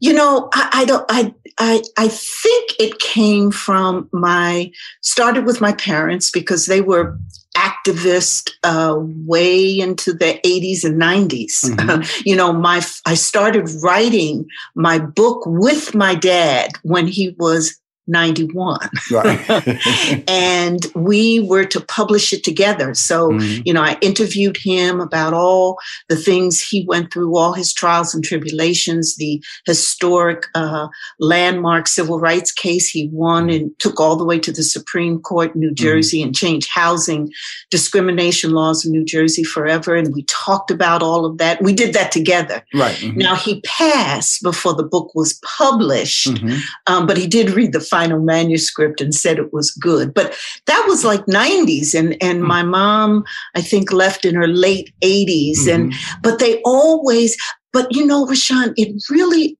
You 0.00 0.12
know, 0.12 0.48
I, 0.52 0.70
I 0.72 0.84
don't. 0.84 1.04
I 1.08 1.34
I 1.58 1.82
I 1.96 2.08
think 2.08 2.72
it 2.78 2.98
came 2.98 3.50
from 3.50 4.08
my 4.12 4.70
started 5.00 5.44
with 5.44 5.60
my 5.60 5.72
parents 5.72 6.30
because 6.30 6.66
they 6.66 6.80
were 6.80 7.18
activist 7.56 8.50
uh, 8.62 8.96
way 8.98 9.80
into 9.80 10.12
the 10.12 10.40
80s 10.44 10.84
and 10.84 11.00
90s. 11.00 11.64
Mm-hmm. 11.64 12.22
you 12.28 12.36
know, 12.36 12.52
my 12.52 12.84
I 13.06 13.14
started 13.14 13.68
writing 13.82 14.46
my 14.74 14.98
book 14.98 15.42
with 15.46 15.94
my 15.94 16.14
dad 16.14 16.72
when 16.82 17.08
he 17.08 17.34
was 17.38 17.76
91. 18.08 18.88
Right. 19.10 20.24
and 20.28 20.86
we 20.94 21.40
were 21.40 21.64
to 21.64 21.80
publish 21.80 22.32
it 22.32 22.42
together. 22.42 22.94
So, 22.94 23.30
mm-hmm. 23.30 23.62
you 23.64 23.72
know, 23.72 23.82
I 23.82 23.96
interviewed 24.00 24.56
him 24.56 25.00
about 25.00 25.34
all 25.34 25.78
the 26.08 26.16
things 26.16 26.60
he 26.60 26.84
went 26.86 27.12
through, 27.12 27.36
all 27.36 27.52
his 27.52 27.72
trials 27.72 28.14
and 28.14 28.24
tribulations, 28.24 29.16
the 29.16 29.42
historic 29.66 30.46
uh, 30.54 30.88
landmark 31.20 31.86
civil 31.86 32.18
rights 32.18 32.52
case 32.52 32.88
he 32.88 33.08
won 33.12 33.50
and 33.50 33.78
took 33.78 34.00
all 34.00 34.16
the 34.16 34.24
way 34.24 34.38
to 34.38 34.52
the 34.52 34.62
Supreme 34.62 35.20
Court 35.20 35.54
in 35.54 35.60
New 35.60 35.68
mm-hmm. 35.68 35.74
Jersey 35.74 36.18
mm-hmm. 36.18 36.28
and 36.28 36.36
changed 36.36 36.68
housing 36.72 37.30
discrimination 37.70 38.52
laws 38.52 38.84
in 38.84 38.92
New 38.92 39.04
Jersey 39.04 39.44
forever. 39.44 39.94
And 39.94 40.14
we 40.14 40.22
talked 40.24 40.70
about 40.70 41.02
all 41.02 41.24
of 41.24 41.38
that. 41.38 41.62
We 41.62 41.72
did 41.72 41.94
that 41.94 42.12
together. 42.12 42.64
Right. 42.74 42.96
Mm-hmm. 42.96 43.18
Now, 43.18 43.36
he 43.36 43.60
passed 43.62 44.42
before 44.42 44.74
the 44.74 44.82
book 44.82 45.14
was 45.14 45.34
published, 45.58 46.28
mm-hmm. 46.28 46.58
um, 46.86 47.06
but 47.06 47.16
he 47.16 47.26
did 47.26 47.50
read 47.50 47.72
the 47.72 47.80
final 47.98 48.20
manuscript 48.20 49.00
and 49.00 49.14
said 49.14 49.38
it 49.38 49.52
was 49.52 49.72
good. 49.72 50.14
But 50.14 50.36
that 50.66 50.84
was 50.86 51.04
like 51.04 51.24
90s. 51.26 51.98
And, 51.98 52.16
and 52.22 52.38
mm-hmm. 52.38 52.46
my 52.46 52.62
mom, 52.62 53.24
I 53.56 53.60
think, 53.60 53.92
left 53.92 54.24
in 54.24 54.34
her 54.36 54.46
late 54.46 54.92
80s. 55.02 55.58
Mm-hmm. 55.58 55.74
And, 55.74 55.94
but 56.22 56.38
they 56.38 56.62
always, 56.64 57.36
but 57.72 57.86
you 57.90 58.06
know, 58.06 58.24
Rushion, 58.26 58.72
it 58.76 59.02
really 59.10 59.57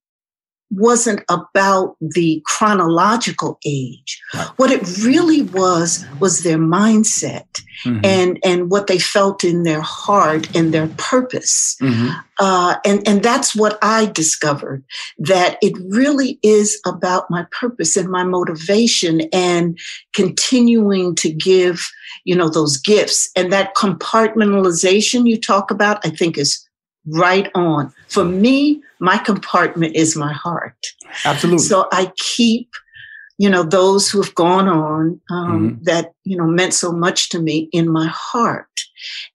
wasn't 0.71 1.23
about 1.29 1.97
the 2.01 2.43
chronological 2.45 3.59
age. 3.65 4.21
Right. 4.35 4.49
What 4.57 4.71
it 4.71 4.99
really 4.99 5.43
was 5.43 6.05
was 6.21 6.43
their 6.43 6.59
mindset 6.59 7.47
mm-hmm. 7.85 8.01
and 8.05 8.39
and 8.45 8.71
what 8.71 8.87
they 8.87 8.99
felt 8.99 9.45
in 9.45 9.63
their 9.63 9.81
heart 9.81 10.55
and 10.55 10.73
their 10.73 10.89
purpose. 10.99 11.77
Mm-hmm. 11.81 12.09
Uh, 12.39 12.77
and 12.85 13.07
and 13.09 13.23
that's 13.23 13.57
what 13.57 13.79
I 13.83 14.07
discovered 14.07 14.85
that 15.19 15.59
it 15.63 15.77
really 15.89 16.39
is 16.43 16.81
about 16.87 17.31
my 17.31 17.47
purpose 17.51 17.97
and 17.97 18.11
my 18.11 18.25
motivation 18.25 19.23
and 19.33 19.79
continuing 20.15 21.15
to 21.17 21.33
give 21.33 21.89
you 22.25 22.37
know 22.37 22.49
those 22.49 22.77
gifts 22.77 23.31
and 23.37 23.53
that 23.53 23.75
compartmentalization 23.75 25.29
you 25.29 25.41
talk 25.41 25.71
about. 25.71 26.05
I 26.05 26.11
think 26.11 26.37
is 26.37 26.68
right 27.09 27.51
on 27.55 27.93
for 28.09 28.25
me 28.25 28.83
my 29.01 29.19
compartment 29.19 29.95
is 29.95 30.17
my 30.17 30.33
heart. 30.33 30.87
Absolutely. 31.25 31.59
So 31.59 31.87
I 31.93 32.13
keep, 32.17 32.71
you 33.39 33.49
know, 33.49 33.63
those 33.63 34.11
who 34.11 34.21
have 34.23 34.35
gone 34.35 34.69
on 34.69 35.21
um, 35.31 35.71
mm-hmm. 35.71 35.85
that, 35.85 36.13
you 36.25 36.37
know, 36.37 36.47
meant 36.47 36.75
so 36.75 36.93
much 36.93 37.29
to 37.31 37.41
me 37.41 37.69
in 37.73 37.89
my 37.89 38.09
heart. 38.09 38.67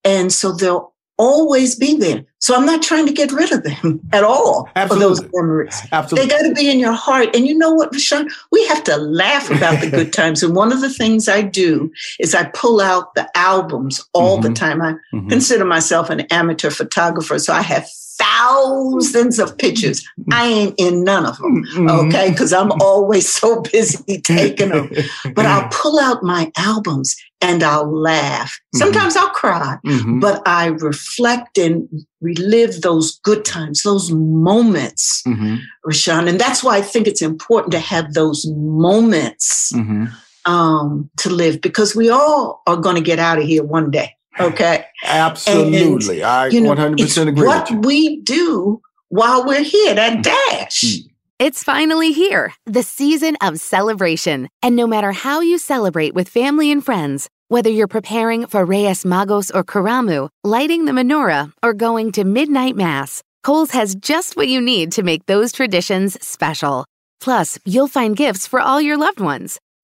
And 0.03 0.31
so 0.31 0.51
they'll 0.51 0.92
always 1.23 1.75
be 1.75 1.95
there. 1.95 2.25
So 2.39 2.53
I'm 2.53 2.65
not 2.65 2.81
trying 2.81 3.05
to 3.05 3.13
get 3.13 3.31
rid 3.31 3.53
of 3.53 3.63
them 3.63 4.01
at 4.11 4.25
all 4.25 4.69
Absolutely. 4.75 5.15
for 5.15 5.23
those 5.23 5.31
memories. 5.33 5.81
Absolutely. 5.93 6.27
They 6.27 6.35
got 6.35 6.47
to 6.49 6.53
be 6.53 6.69
in 6.69 6.79
your 6.79 6.91
heart. 6.91 7.33
And 7.33 7.47
you 7.47 7.57
know 7.57 7.73
what, 7.73 7.93
Rushion? 7.93 8.29
We 8.51 8.65
have 8.67 8.83
to 8.83 8.97
laugh 8.97 9.49
about 9.49 9.79
the 9.79 9.89
good 9.89 10.11
times. 10.19 10.43
And 10.43 10.53
one 10.55 10.73
of 10.73 10.81
the 10.81 10.89
things 10.89 11.29
I 11.29 11.41
do 11.41 11.91
is 12.19 12.35
I 12.35 12.45
pull 12.45 12.81
out 12.81 13.15
the 13.15 13.29
albums 13.37 14.05
all 14.13 14.39
mm-hmm. 14.39 14.49
the 14.49 14.53
time. 14.53 14.81
I 14.81 14.93
mm-hmm. 15.13 15.29
consider 15.29 15.63
myself 15.63 16.09
an 16.09 16.21
amateur 16.31 16.69
photographer. 16.69 17.39
So 17.39 17.53
I 17.53 17.61
have 17.61 17.87
thousands 18.17 19.39
of 19.39 19.57
pictures. 19.57 20.05
I 20.31 20.45
ain't 20.45 20.75
in 20.77 21.03
none 21.03 21.25
of 21.25 21.37
them, 21.37 21.65
okay? 21.89 22.29
Because 22.29 22.53
I'm 22.53 22.71
always 22.81 23.27
so 23.27 23.61
busy 23.71 24.21
taking 24.21 24.69
them. 24.69 24.89
But 25.33 25.45
I'll 25.45 25.69
pull 25.71 25.99
out 25.99 26.23
my 26.23 26.51
albums 26.57 27.15
and 27.41 27.61
I'll 27.63 27.91
laugh. 27.91 28.53
Mm-hmm. 28.53 28.77
Sometimes 28.77 29.15
mm-hmm. 29.15 29.25
I'll 29.25 29.33
cry, 29.33 29.77
mm-hmm. 29.85 30.19
but 30.19 30.41
I 30.47 30.67
reflect 30.67 31.57
and 31.57 31.87
relive 32.21 32.81
those 32.81 33.19
good 33.19 33.43
times, 33.45 33.83
those 33.83 34.11
moments, 34.11 35.21
mm-hmm. 35.23 35.57
Rushion. 35.85 36.27
And 36.27 36.39
that's 36.39 36.63
why 36.63 36.77
I 36.77 36.81
think 36.81 37.07
it's 37.07 37.21
important 37.21 37.73
to 37.73 37.79
have 37.79 38.13
those 38.13 38.45
moments 38.47 39.71
mm-hmm. 39.73 40.05
um, 40.51 41.09
to 41.17 41.29
live 41.29 41.61
because 41.61 41.95
we 41.95 42.09
all 42.09 42.61
are 42.65 42.77
going 42.77 42.95
to 42.95 43.01
get 43.01 43.19
out 43.19 43.39
of 43.39 43.45
here 43.45 43.63
one 43.63 43.91
day. 43.91 44.15
Okay. 44.39 44.85
Absolutely. 45.03 46.21
And, 46.21 46.29
I 46.29 46.47
you 46.47 46.61
know, 46.61 46.75
100% 46.75 47.27
agree 47.27 47.47
what 47.47 47.85
we 47.85 48.21
do 48.21 48.81
while 49.09 49.45
we're 49.45 49.63
here, 49.63 49.93
that 49.93 50.23
dash. 50.23 50.81
Hmm. 50.81 51.09
It's 51.39 51.63
finally 51.63 52.13
here, 52.13 52.53
the 52.65 52.83
season 52.83 53.35
of 53.41 53.59
celebration. 53.59 54.49
And 54.61 54.75
no 54.75 54.87
matter 54.87 55.11
how 55.11 55.41
you 55.41 55.57
celebrate 55.57 56.13
with 56.13 56.29
family 56.29 56.71
and 56.71 56.83
friends, 56.83 57.27
whether 57.49 57.69
you're 57.69 57.87
preparing 57.87 58.47
for 58.47 58.65
Reyes 58.65 59.03
Magos 59.03 59.51
or 59.53 59.63
Karamu, 59.63 60.29
lighting 60.43 60.85
the 60.85 60.93
menorah, 60.93 61.51
or 61.61 61.73
going 61.73 62.11
to 62.13 62.23
midnight 62.23 62.75
mass, 62.75 63.21
Kohl's 63.43 63.71
has 63.71 63.95
just 63.95 64.37
what 64.37 64.47
you 64.47 64.61
need 64.61 64.91
to 64.93 65.03
make 65.03 65.25
those 65.25 65.51
traditions 65.51 66.17
special. 66.25 66.85
Plus, 67.19 67.59
you'll 67.65 67.87
find 67.87 68.15
gifts 68.15 68.47
for 68.47 68.61
all 68.61 68.79
your 68.81 68.97
loved 68.97 69.19
ones. 69.19 69.59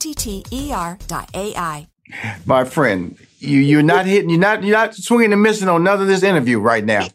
O-T-T-E-R 0.00 0.98
dot 1.06 1.28
A-I. 1.34 1.86
My 2.46 2.64
friend, 2.64 3.18
you, 3.38 3.60
you're 3.60 3.82
not 3.82 4.06
hitting, 4.06 4.30
you're 4.30 4.38
not, 4.38 4.62
you're 4.62 4.76
not 4.76 4.94
swinging 4.94 5.32
and 5.34 5.42
missing 5.42 5.68
on 5.68 5.84
none 5.84 6.00
of 6.00 6.08
this 6.08 6.22
interview 6.22 6.58
right 6.58 6.84
now. 6.84 7.06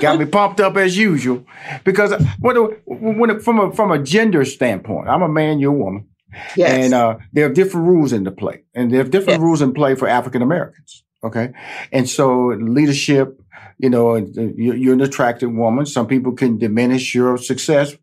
Got 0.00 0.18
me 0.18 0.24
pumped 0.24 0.58
up 0.58 0.76
as 0.78 0.96
usual. 0.96 1.44
Because 1.84 2.14
when, 2.40 2.56
when, 2.86 3.38
from 3.40 3.60
a, 3.60 3.72
from 3.72 3.92
a 3.92 4.02
gender 4.02 4.46
standpoint, 4.46 5.08
I'm 5.08 5.20
a 5.20 5.28
man, 5.28 5.58
you're 5.58 5.74
a 5.74 5.76
woman. 5.76 6.08
Yes. 6.56 6.86
And 6.86 6.94
uh, 6.94 7.18
there 7.34 7.46
are 7.46 7.52
different 7.52 7.86
rules 7.86 8.14
in 8.14 8.24
the 8.24 8.32
play. 8.32 8.62
And 8.74 8.90
there 8.90 9.02
are 9.02 9.04
different 9.04 9.40
yes. 9.40 9.40
rules 9.40 9.60
in 9.60 9.74
play 9.74 9.94
for 9.94 10.08
African 10.08 10.40
Americans. 10.40 11.04
Okay. 11.22 11.52
And 11.92 12.08
so 12.08 12.46
leadership, 12.46 13.38
you 13.76 13.90
know, 13.90 14.16
you're 14.16 14.94
an 14.94 15.02
attractive 15.02 15.52
woman. 15.52 15.84
Some 15.84 16.06
people 16.06 16.32
can 16.32 16.56
diminish 16.56 17.14
your 17.14 17.36
success 17.36 17.94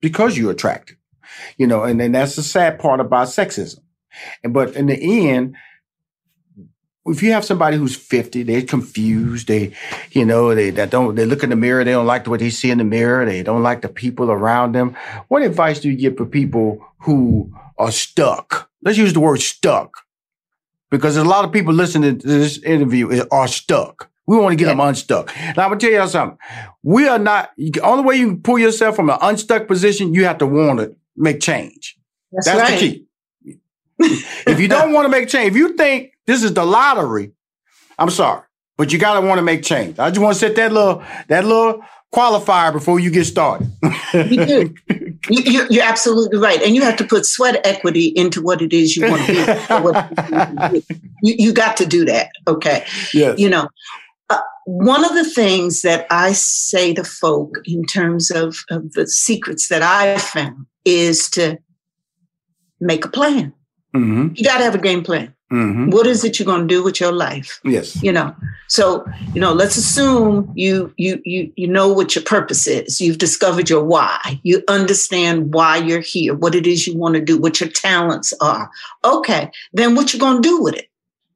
because 0.00 0.36
you're 0.36 0.50
attractive 0.50 0.96
you 1.56 1.66
know, 1.66 1.84
and 1.84 2.00
then 2.00 2.12
that's 2.12 2.36
the 2.36 2.42
sad 2.42 2.78
part 2.78 3.00
about 3.00 3.28
sexism. 3.28 3.80
And 4.42 4.52
but 4.52 4.74
in 4.76 4.86
the 4.86 5.28
end, 5.28 5.56
if 7.06 7.22
you 7.22 7.32
have 7.32 7.44
somebody 7.44 7.76
who's 7.76 7.96
50, 7.96 8.42
they're 8.42 8.62
confused, 8.62 9.48
they, 9.48 9.72
you 10.10 10.24
know, 10.24 10.54
they, 10.54 10.70
they 10.70 10.86
don't, 10.86 11.14
they 11.14 11.24
look 11.24 11.42
in 11.42 11.50
the 11.50 11.56
mirror, 11.56 11.84
they 11.84 11.92
don't 11.92 12.06
like 12.06 12.26
what 12.26 12.40
they 12.40 12.50
see 12.50 12.70
in 12.70 12.78
the 12.78 12.84
mirror, 12.84 13.24
they 13.24 13.42
don't 13.42 13.62
like 13.62 13.82
the 13.82 13.88
people 13.88 14.30
around 14.30 14.72
them. 14.72 14.96
What 15.28 15.42
advice 15.42 15.80
do 15.80 15.90
you 15.90 15.96
give 15.96 16.16
for 16.16 16.26
people 16.26 16.84
who 16.98 17.54
are 17.78 17.92
stuck? 17.92 18.70
Let's 18.82 18.98
use 18.98 19.12
the 19.12 19.20
word 19.20 19.40
stuck. 19.40 19.98
Because 20.90 21.14
there's 21.14 21.26
a 21.26 21.30
lot 21.30 21.44
of 21.44 21.52
people 21.52 21.74
listening 21.74 22.18
to 22.18 22.26
this 22.26 22.58
interview 22.58 23.24
are 23.30 23.48
stuck. 23.48 24.08
We 24.26 24.36
want 24.36 24.52
to 24.52 24.56
get 24.56 24.64
yeah. 24.64 24.72
them 24.72 24.80
unstuck. 24.80 25.34
Now 25.56 25.64
I'm 25.64 25.70
gonna 25.70 25.78
tell 25.78 25.90
you 25.90 26.08
something. 26.08 26.38
We 26.82 27.06
are 27.06 27.18
not. 27.18 27.52
The 27.56 27.80
only 27.80 28.04
way 28.04 28.16
you 28.16 28.28
can 28.28 28.42
pull 28.42 28.58
yourself 28.58 28.96
from 28.96 29.10
an 29.10 29.18
unstuck 29.22 29.68
position, 29.68 30.14
you 30.14 30.24
have 30.24 30.38
to 30.38 30.46
want 30.46 30.80
to 30.80 30.96
make 31.16 31.40
change. 31.40 31.96
That's, 32.32 32.46
That's 32.46 32.70
right. 32.70 32.80
the 32.80 32.88
key. 32.88 33.02
if 34.46 34.60
you 34.60 34.68
don't 34.68 34.92
want 34.92 35.06
to 35.06 35.08
make 35.08 35.28
change, 35.28 35.52
if 35.52 35.56
you 35.56 35.74
think 35.76 36.12
this 36.26 36.42
is 36.42 36.52
the 36.52 36.64
lottery, 36.64 37.32
I'm 37.98 38.10
sorry, 38.10 38.42
but 38.76 38.92
you 38.92 38.98
gotta 38.98 39.26
want 39.26 39.38
to 39.38 39.42
make 39.42 39.62
change. 39.62 39.98
I 39.98 40.10
just 40.10 40.20
want 40.20 40.34
to 40.34 40.38
set 40.38 40.56
that 40.56 40.72
little 40.72 41.02
that 41.28 41.44
little 41.44 41.82
qualifier 42.14 42.72
before 42.72 43.00
you 43.00 43.10
get 43.10 43.24
started. 43.24 43.70
you 44.14 44.46
do. 44.46 44.74
You, 45.28 45.66
you're 45.70 45.84
absolutely 45.84 46.38
right, 46.38 46.62
and 46.62 46.76
you 46.76 46.82
have 46.82 46.96
to 46.96 47.04
put 47.04 47.26
sweat 47.26 47.66
equity 47.66 48.12
into 48.14 48.40
what 48.40 48.62
it 48.62 48.72
is 48.72 48.96
you 48.96 49.10
want 49.10 49.26
to 49.26 50.70
be. 50.72 50.96
you, 51.22 51.34
you 51.38 51.52
got 51.52 51.76
to 51.78 51.86
do 51.86 52.04
that. 52.04 52.30
Okay. 52.46 52.84
Yes. 53.12 53.38
You 53.38 53.50
know, 53.50 53.68
uh, 54.30 54.38
one 54.66 55.04
of 55.04 55.14
the 55.14 55.24
things 55.24 55.82
that 55.82 56.06
I 56.10 56.32
say 56.32 56.94
to 56.94 57.02
folk 57.02 57.58
in 57.64 57.84
terms 57.86 58.30
of, 58.30 58.56
of 58.70 58.92
the 58.92 59.08
secrets 59.08 59.68
that 59.68 59.82
I 59.82 60.18
found 60.18 60.66
is 60.86 61.28
to 61.30 61.58
make 62.80 63.04
a 63.04 63.08
plan. 63.08 63.52
Mm-hmm. 63.94 64.34
You 64.34 64.44
got 64.44 64.58
to 64.58 64.64
have 64.64 64.74
a 64.74 64.78
game 64.78 65.02
plan. 65.02 65.34
Mm-hmm. 65.52 65.90
What 65.90 66.06
is 66.06 66.24
it 66.24 66.38
you're 66.38 66.46
going 66.46 66.62
to 66.62 66.66
do 66.66 66.82
with 66.82 66.98
your 66.98 67.12
life? 67.12 67.60
Yes. 67.64 68.02
You 68.02 68.12
know. 68.12 68.34
So, 68.68 69.06
you 69.32 69.40
know, 69.40 69.52
let's 69.52 69.76
assume 69.76 70.52
you 70.56 70.92
you 70.96 71.22
you 71.24 71.52
you 71.54 71.68
know 71.68 71.92
what 71.92 72.16
your 72.16 72.24
purpose 72.24 72.66
is. 72.66 73.00
You've 73.00 73.18
discovered 73.18 73.70
your 73.70 73.84
why. 73.84 74.40
You 74.42 74.64
understand 74.66 75.54
why 75.54 75.76
you're 75.76 76.00
here, 76.00 76.34
what 76.34 76.56
it 76.56 76.66
is 76.66 76.86
you 76.86 76.96
want 76.96 77.14
to 77.14 77.20
do, 77.20 77.38
what 77.38 77.60
your 77.60 77.70
talents 77.70 78.32
are. 78.40 78.70
Okay. 79.04 79.50
Then 79.72 79.94
what 79.94 80.12
you're 80.12 80.20
going 80.20 80.42
to 80.42 80.48
do 80.48 80.62
with 80.62 80.74
it? 80.74 80.88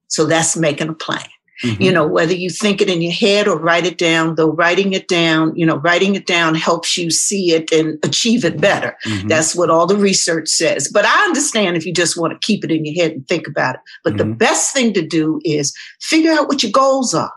So 0.09 0.27
that's 0.27 0.57
making 0.57 0.89
a 0.89 0.95
plan. 0.95 1.23
Mm-hmm. 1.63 1.83
You 1.83 1.93
know, 1.93 2.07
whether 2.07 2.33
you 2.33 2.51
think 2.51 2.81
it 2.81 2.89
in 2.89 3.03
your 3.03 3.13
head 3.13 3.47
or 3.47 3.59
write 3.59 3.87
it 3.87 3.99
down, 3.99 4.35
though 4.37 4.53
writing 4.53 4.93
it 4.93 5.09
down, 5.09 5.55
you 5.57 5.67
know, 5.67 5.77
writing 5.77 6.15
it 6.15 6.27
down 6.27 6.55
helps 6.55 6.97
you 6.97 7.11
see 7.11 7.53
it 7.53 7.71
and 7.73 7.99
achieve 8.05 8.45
it 8.45 8.61
better. 8.61 8.97
Mm-hmm. 9.07 9.29
That's 9.29 9.55
what 9.55 9.71
all 9.71 9.87
the 9.87 9.97
research 9.97 10.49
says. 10.49 10.91
But 10.93 11.05
I 11.05 11.25
understand 11.25 11.77
if 11.77 11.85
you 11.85 11.93
just 11.93 12.17
want 12.17 12.33
to 12.33 12.47
keep 12.47 12.65
it 12.65 12.71
in 12.71 12.85
your 12.85 12.95
head 13.03 13.13
and 13.13 13.27
think 13.29 13.47
about 13.47 13.77
it. 13.77 13.81
But 14.05 14.15
mm-hmm. 14.15 14.31
the 14.31 14.37
best 14.37 14.73
thing 14.73 14.93
to 14.95 15.07
do 15.07 15.41
is 15.45 15.75
figure 16.01 16.33
out 16.33 16.49
what 16.49 16.63
your 16.63 16.73
goals 16.73 17.15
are 17.15 17.33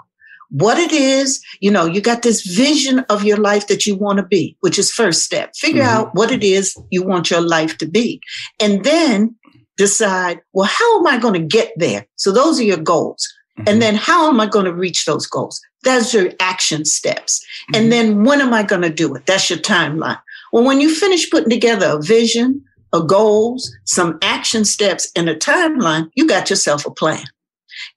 what 0.53 0.77
it 0.77 0.91
is, 0.91 1.43
you 1.61 1.71
know, 1.71 1.85
you 1.85 1.99
got 1.99 2.21
this 2.21 2.45
vision 2.45 2.99
of 3.09 3.23
your 3.23 3.37
life 3.37 3.65
that 3.67 3.87
you 3.87 3.95
want 3.95 4.17
to 4.17 4.23
be, 4.23 4.55
which 4.59 4.77
is 4.77 4.91
first 4.91 5.23
step. 5.23 5.55
Figure 5.55 5.81
mm-hmm. 5.81 5.97
out 5.97 6.13
what 6.13 6.29
it 6.29 6.43
is 6.43 6.77
you 6.91 7.01
want 7.01 7.31
your 7.31 7.41
life 7.41 7.79
to 7.79 7.87
be. 7.87 8.21
And 8.59 8.83
then 8.83 9.35
decide, 9.77 10.41
well, 10.53 10.69
how 10.71 10.99
am 10.99 11.07
I 11.07 11.17
going 11.17 11.33
to 11.33 11.39
get 11.39 11.71
there? 11.77 12.05
So 12.17 12.31
those 12.31 12.59
are 12.59 12.63
your 12.63 12.77
goals. 12.77 13.27
Mm-hmm. 13.57 13.69
And 13.69 13.81
then 13.81 13.95
how 13.95 14.29
am 14.29 14.39
I 14.39 14.47
going 14.47 14.65
to 14.65 14.73
reach 14.73 15.05
those 15.05 15.27
goals? 15.27 15.61
That's 15.83 16.13
your 16.13 16.31
action 16.39 16.85
steps. 16.85 17.39
Mm-hmm. 17.39 17.75
And 17.75 17.91
then 17.91 18.23
when 18.23 18.41
am 18.41 18.53
I 18.53 18.63
going 18.63 18.81
to 18.81 18.89
do 18.89 19.13
it? 19.15 19.25
That's 19.25 19.49
your 19.49 19.59
timeline. 19.59 20.19
Well, 20.51 20.63
when 20.63 20.81
you 20.81 20.93
finish 20.93 21.29
putting 21.29 21.49
together 21.49 21.87
a 21.87 22.01
vision, 22.01 22.63
a 22.93 23.03
goals, 23.03 23.71
some 23.85 24.19
action 24.21 24.65
steps, 24.65 25.11
and 25.15 25.27
a 25.29 25.35
timeline, 25.35 26.09
you 26.15 26.27
got 26.27 26.49
yourself 26.49 26.85
a 26.85 26.91
plan. 26.91 27.25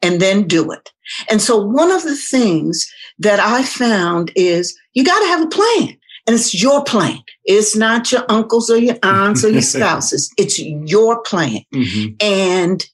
And 0.03 0.21
then 0.21 0.49
do 0.49 0.73
it. 0.73 0.91
And 1.31 1.41
so 1.41 1.63
one 1.65 1.93
of 1.93 2.03
the 2.03 2.17
things 2.17 2.91
that 3.19 3.39
I 3.39 3.63
found 3.63 4.33
is 4.35 4.77
you 4.95 5.05
got 5.05 5.21
to 5.21 5.27
have 5.27 5.43
a 5.43 5.49
plan. 5.49 5.97
And 6.27 6.35
it's 6.35 6.61
your 6.61 6.83
plan. 6.83 7.21
It's 7.45 7.77
not 7.77 8.11
your 8.11 8.25
uncles 8.29 8.69
or 8.69 8.79
your 8.79 8.97
aunts 9.03 9.45
or 9.45 9.49
your 9.49 9.63
spouses. 9.77 10.33
It's 10.37 10.59
your 10.59 11.23
plan. 11.23 11.61
Mm-hmm. 11.73 12.15
And 12.21 12.85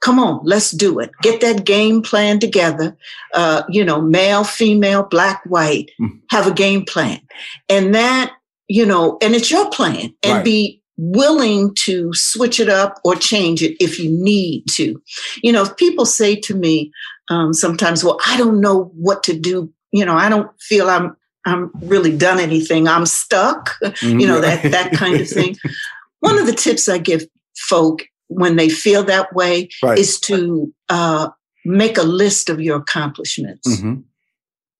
come 0.00 0.18
on, 0.18 0.40
let's 0.44 0.70
do 0.70 0.98
it. 1.00 1.10
Get 1.22 1.40
that 1.40 1.64
game 1.64 2.02
plan 2.02 2.38
together. 2.38 2.96
Uh, 3.34 3.62
you 3.68 3.84
know, 3.84 4.00
male, 4.00 4.44
female, 4.44 5.02
black, 5.02 5.42
white, 5.44 5.90
mm. 6.00 6.20
have 6.30 6.46
a 6.46 6.52
game 6.52 6.84
plan. 6.84 7.20
And 7.68 7.94
that, 7.94 8.32
you 8.68 8.86
know, 8.86 9.18
and 9.22 9.34
it's 9.34 9.50
your 9.50 9.68
plan 9.70 10.14
and 10.22 10.32
right. 10.36 10.44
be 10.44 10.82
willing 10.96 11.74
to 11.74 12.10
switch 12.12 12.58
it 12.60 12.68
up 12.68 13.00
or 13.04 13.14
change 13.14 13.62
it 13.62 13.76
if 13.80 13.98
you 13.98 14.10
need 14.10 14.64
to. 14.70 15.00
You 15.42 15.52
know, 15.52 15.62
if 15.62 15.76
people 15.76 16.06
say 16.06 16.36
to 16.36 16.54
me 16.54 16.92
um, 17.30 17.52
sometimes, 17.52 18.04
well, 18.04 18.18
I 18.26 18.36
don't 18.36 18.60
know 18.60 18.92
what 18.96 19.22
to 19.24 19.38
do. 19.38 19.72
You 19.92 20.04
know, 20.04 20.14
I 20.14 20.28
don't 20.28 20.50
feel 20.60 20.90
I'm, 20.90 21.16
I'm 21.46 21.70
really 21.82 22.16
done 22.16 22.40
anything. 22.40 22.88
I'm 22.88 23.06
stuck, 23.06 23.76
you 24.02 24.26
know, 24.26 24.40
that, 24.40 24.70
that 24.70 24.92
kind 24.92 25.20
of 25.20 25.28
thing. 25.28 25.56
One 26.20 26.38
of 26.38 26.46
the 26.46 26.52
tips 26.52 26.88
I 26.88 26.98
give 26.98 27.26
folk 27.56 28.02
when 28.28 28.56
they 28.56 28.68
feel 28.68 29.02
that 29.04 29.32
way 29.34 29.68
right. 29.82 29.98
is 29.98 30.20
to 30.20 30.72
uh, 30.88 31.28
make 31.64 31.98
a 31.98 32.02
list 32.02 32.48
of 32.48 32.60
your 32.60 32.76
accomplishments. 32.76 33.68
mm 33.68 34.02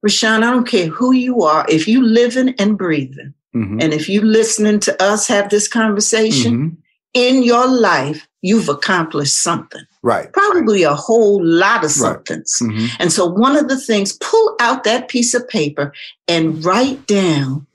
Rushion, 0.01 0.45
I 0.45 0.53
don't 0.53 0.69
care 0.69 0.87
who 0.87 1.13
you 1.13 1.43
are, 1.43 1.67
if 1.69 1.89
you 1.89 2.01
living 2.01 2.55
and 2.61 2.79
breathing, 2.79 3.35
mm-hmm. 3.53 3.81
and 3.81 3.93
if 3.93 4.09
you 4.09 4.21
listening 4.21 4.79
to 4.79 5.03
us 5.03 5.27
have 5.27 5.51
this 5.51 5.67
conversation 5.67 6.53
mm-hmm. 6.53 6.75
in 7.15 7.43
your 7.43 7.67
life, 7.67 8.29
you've 8.41 8.69
accomplished 8.69 9.43
something. 9.43 9.83
Right. 10.03 10.33
Probably 10.33 10.85
a 10.85 10.95
whole 10.95 11.45
lot 11.45 11.85
of 11.85 11.91
somethings. 11.91 12.59
Right. 12.61 12.71
Mm-hmm. 12.71 12.87
And 13.01 13.13
so 13.13 13.27
one 13.27 13.57
of 13.57 13.69
the 13.69 13.81
things, 13.81 14.13
pull 14.21 14.55
out 14.61 14.85
that 14.85 15.09
piece 15.09 15.35
of 15.35 15.49
paper 15.49 15.93
and 16.29 16.65
write 16.65 17.07
down 17.09 17.67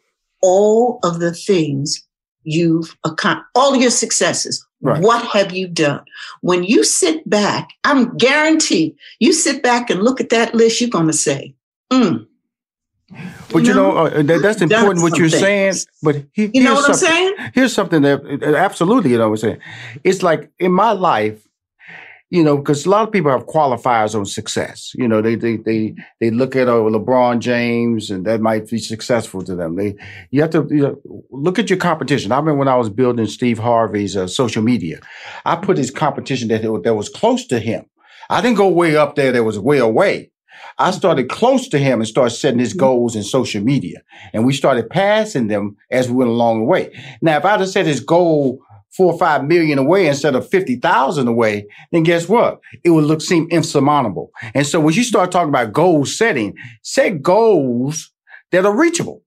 all 0.41 0.99
of 1.03 1.19
the 1.19 1.33
things 1.33 2.07
you've 2.43 2.95
accomplished, 3.03 3.49
all 3.55 3.75
your 3.75 3.91
successes, 3.91 4.65
Right. 4.83 5.01
What 5.01 5.25
have 5.27 5.53
you 5.53 5.67
done? 5.67 6.03
When 6.41 6.63
you 6.63 6.83
sit 6.83 7.27
back, 7.29 7.69
I'm 7.85 8.17
guaranteed 8.17 8.95
you 9.19 9.31
sit 9.31 9.63
back 9.63 9.89
and 9.89 10.03
look 10.03 10.19
at 10.19 10.29
that 10.29 10.53
list, 10.53 10.81
you're 10.81 10.89
going 10.89 11.07
to 11.07 11.13
say, 11.13 11.55
mm. 11.91 12.27
But 13.51 13.61
you, 13.61 13.69
you 13.69 13.73
know, 13.75 13.91
know 13.93 13.97
uh, 14.07 14.21
that, 14.23 14.41
that's 14.41 14.61
important 14.61 15.03
what 15.03 15.17
you're 15.17 15.29
saying. 15.29 15.75
But 16.01 16.25
he, 16.33 16.49
you 16.53 16.63
know 16.63 16.73
what 16.73 16.89
I'm 16.89 16.95
saying? 16.95 17.35
Here's 17.53 17.73
something 17.73 18.01
that 18.01 18.21
uh, 18.41 18.55
absolutely, 18.55 19.11
you 19.11 19.17
know 19.17 19.29
what 19.29 19.43
I'm 19.43 19.49
saying. 19.49 19.59
It's 20.03 20.23
like 20.23 20.51
in 20.59 20.71
my 20.71 20.91
life, 20.91 21.47
you 22.33 22.43
know, 22.43 22.57
because 22.57 22.87
a 22.87 22.89
lot 22.89 23.07
of 23.07 23.11
people 23.11 23.29
have 23.29 23.45
qualifiers 23.45 24.15
on 24.15 24.25
success. 24.25 24.91
You 24.95 25.07
know, 25.07 25.21
they 25.21 25.35
they 25.35 25.57
they 25.57 25.93
they 26.19 26.31
look 26.31 26.55
at 26.55 26.67
uh, 26.67 26.71
LeBron 26.71 27.37
James, 27.37 28.09
and 28.09 28.25
that 28.25 28.41
might 28.41 28.67
be 28.67 28.79
successful 28.79 29.43
to 29.43 29.55
them. 29.55 29.75
They 29.75 29.95
you 30.31 30.41
have 30.41 30.49
to 30.49 30.67
you 30.71 30.81
know, 30.81 31.25
look 31.29 31.59
at 31.59 31.69
your 31.69 31.77
competition. 31.77 32.31
I 32.31 32.37
remember 32.37 32.57
when 32.57 32.67
I 32.67 32.75
was 32.75 32.89
building 32.89 33.27
Steve 33.27 33.59
Harvey's 33.59 34.17
uh, 34.17 34.25
social 34.25 34.63
media, 34.63 34.99
I 35.45 35.55
put 35.57 35.77
his 35.77 35.91
competition 35.91 36.47
that 36.47 36.63
that 36.83 36.95
was 36.95 37.07
close 37.07 37.45
to 37.47 37.59
him. 37.59 37.85
I 38.31 38.41
didn't 38.41 38.57
go 38.57 38.67
way 38.67 38.95
up 38.95 39.15
there; 39.15 39.31
that 39.31 39.43
was 39.43 39.59
way 39.59 39.77
away. 39.77 40.31
I 40.79 40.89
started 40.89 41.29
close 41.29 41.67
to 41.67 41.77
him 41.77 41.99
and 41.99 42.07
started 42.07 42.35
setting 42.35 42.59
his 42.59 42.73
goals 42.73 43.15
in 43.15 43.21
social 43.21 43.63
media, 43.63 44.01
and 44.33 44.43
we 44.43 44.53
started 44.53 44.89
passing 44.89 45.49
them 45.49 45.77
as 45.91 46.09
we 46.09 46.15
went 46.15 46.31
along 46.31 46.61
the 46.61 46.65
way. 46.65 46.99
Now, 47.21 47.37
if 47.37 47.45
I'd 47.45 47.59
have 47.59 47.69
set 47.69 47.85
his 47.85 47.99
goal 47.99 48.59
four 48.95 49.13
or 49.13 49.19
five 49.19 49.45
million 49.45 49.79
away 49.79 50.07
instead 50.07 50.35
of 50.35 50.49
50,000 50.49 51.27
away, 51.27 51.65
then 51.91 52.03
guess 52.03 52.29
what? 52.29 52.59
It 52.83 52.91
would 52.91 53.05
look 53.05 53.21
seem 53.21 53.47
insurmountable. 53.49 54.31
And 54.53 54.65
so 54.65 54.79
when 54.79 54.93
you 54.93 55.03
start 55.03 55.31
talking 55.31 55.49
about 55.49 55.73
goal 55.73 56.05
setting, 56.05 56.55
set 56.81 57.21
goals 57.21 58.11
that 58.51 58.65
are 58.65 58.75
reachable. 58.75 59.23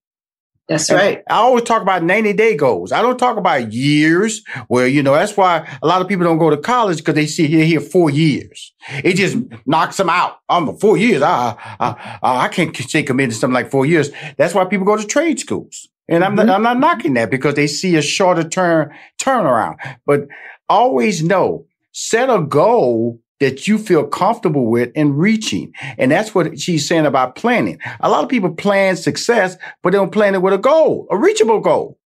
That's 0.69 0.91
right. 0.91 1.23
I 1.31 1.35
always 1.37 1.63
talk 1.63 1.81
about 1.81 2.03
90 2.03 2.33
day 2.33 2.57
goals. 2.57 2.91
I 2.91 3.01
don't 3.01 3.19
talk 3.19 3.37
about 3.37 3.73
years 3.73 4.43
where, 4.67 4.89
you 4.89 5.01
know, 5.01 5.15
that's 5.15 5.37
why 5.37 5.69
a 5.81 5.87
lot 5.87 6.03
of 6.03 6.09
people 6.09 6.25
don't 6.25 6.39
go 6.39 6.51
to 6.51 6.57
college 6.57 6.99
because 6.99 7.15
they 7.15 7.27
see 7.27 7.47
here, 7.47 7.65
here 7.65 7.81
four 7.81 8.11
years. 8.11 8.75
It 9.05 9.15
just 9.15 9.37
knocks 9.65 9.97
them 9.97 10.09
out. 10.09 10.39
I'm 10.49 10.77
four 10.79 10.97
years. 10.97 11.23
I, 11.23 11.57
I, 11.79 12.19
I 12.21 12.49
can't 12.49 12.77
say 12.77 13.05
commit 13.05 13.31
to 13.31 13.37
something 13.37 13.55
like 13.55 13.71
four 13.71 13.87
years. 13.87 14.11
That's 14.39 14.55
why 14.55 14.65
people 14.65 14.87
go 14.87 14.97
to 14.97 15.07
trade 15.07 15.39
schools. 15.39 15.89
And 16.09 16.25
I'm 16.25 16.37
mm-hmm. 16.37 16.47
not, 16.47 16.57
I'm 16.57 16.63
not 16.63 16.79
knocking 16.79 17.15
that 17.15 17.31
because 17.31 17.55
they 17.55 17.67
see 17.67 17.97
a 17.97 18.03
shorter 18.03 18.45
term 18.49 18.91
turnaround, 19.19 19.77
but 20.07 20.29
always 20.69 21.23
know, 21.23 21.67
set 21.93 22.31
a 22.31 22.41
goal 22.43 23.21
that 23.41 23.69
you 23.69 23.77
feel 23.79 24.07
comfortable 24.07 24.67
with 24.67 24.91
and 24.97 25.19
reaching. 25.19 25.73
And 25.99 26.11
that's 26.11 26.35
what 26.35 26.59
she's 26.59 26.87
saying 26.87 27.07
about 27.07 27.35
planning. 27.35 27.79
A 28.01 28.09
lot 28.09 28.25
of 28.25 28.31
people 28.31 28.55
plan 28.55 28.97
success, 28.97 29.57
but 29.83 29.91
they 29.91 29.99
don't 29.99 30.13
plan 30.13 30.35
it 30.35 30.43
with 30.43 30.55
a 30.55 30.59
goal, 30.59 31.07
a 31.11 31.19
reachable 31.19 31.61
goal. 31.61 31.99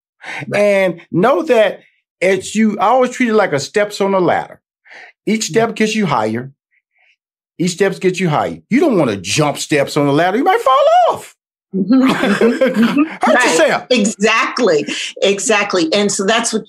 Right. 0.49 0.61
And 0.61 1.07
know 1.11 1.43
that 1.43 1.81
it's 2.21 2.55
you, 2.55 2.79
I 2.79 2.87
always 2.87 3.11
treat 3.13 3.29
it 3.29 3.35
like 3.35 3.53
a 3.53 3.61
steps 3.61 4.01
on 4.01 4.13
a 4.13 4.21
ladder. 4.21 4.61
Each 5.25 5.45
step 5.45 5.75
gets 5.77 5.95
you 5.95 6.07
higher. 6.07 6.53
Each 7.59 7.73
steps 7.73 7.99
gets 7.99 8.19
you 8.19 8.29
higher. 8.29 8.59
You 8.69 8.81
don't 8.81 8.99
want 8.99 9.11
to 9.11 9.17
jump 9.17 9.59
steps 9.59 9.97
on 9.97 10.07
the 10.07 10.13
ladder. 10.13 10.39
You 10.39 10.45
might 10.45 10.61
fall 10.61 10.85
off. 11.11 11.37
Hurt 11.73 13.23
right. 13.27 13.45
yourself. 13.45 13.87
Exactly. 13.91 14.85
Exactly. 15.23 15.93
And 15.93 16.11
so 16.11 16.25
that's 16.27 16.53
what 16.53 16.65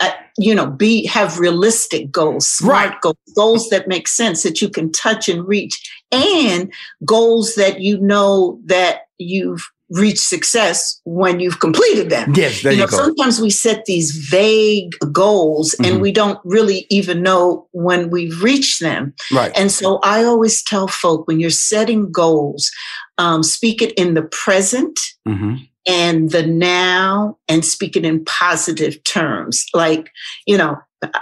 uh, 0.00 0.10
you 0.38 0.54
know, 0.54 0.66
be 0.66 1.06
have 1.06 1.38
realistic 1.40 2.10
goals, 2.10 2.48
smart 2.48 2.90
Right. 2.90 3.00
goals, 3.00 3.16
goals 3.34 3.68
that 3.70 3.88
make 3.88 4.06
sense 4.06 4.44
that 4.44 4.62
you 4.62 4.68
can 4.68 4.92
touch 4.92 5.28
and 5.28 5.46
reach, 5.46 5.90
and 6.12 6.72
goals 7.04 7.56
that 7.56 7.80
you 7.80 7.98
know 7.98 8.60
that 8.66 9.08
you've 9.18 9.68
reached 9.90 10.20
success 10.20 11.00
when 11.04 11.40
you've 11.40 11.60
completed 11.60 12.10
them. 12.10 12.32
Yes, 12.34 12.62
there 12.62 12.72
you, 12.72 12.78
know, 12.80 12.86
go. 12.86 12.96
sometimes 12.96 13.40
we 13.40 13.50
set 13.50 13.84
these 13.86 14.10
vague 14.10 14.92
goals 15.12 15.74
Mhm. 15.78 15.86
and 15.86 16.00
we 16.02 16.12
don't 16.12 16.38
really 16.44 16.86
even 16.90 17.22
know 17.22 17.66
when 17.72 18.10
we've 18.10 18.42
reached 18.42 18.80
them. 18.80 19.14
right. 19.32 19.52
And 19.56 19.70
so 19.72 19.98
I 20.02 20.24
always 20.24 20.62
tell 20.62 20.88
folk 20.88 21.26
when 21.26 21.40
you're 21.40 21.50
setting 21.50 22.10
goals, 22.12 22.70
um, 23.16 23.42
speak 23.42 23.80
it 23.82 23.92
in 23.94 24.14
the 24.14 24.22
present 24.22 24.98
hmm 25.26 25.56
and 25.86 26.32
the 26.32 26.46
now 26.46 27.38
and 27.48 27.64
speak 27.64 27.96
it 27.96 28.04
in 28.04 28.22
positive 28.26 29.02
terms. 29.04 29.64
Like, 29.72 30.10
you 30.46 30.58
know, 30.58 30.76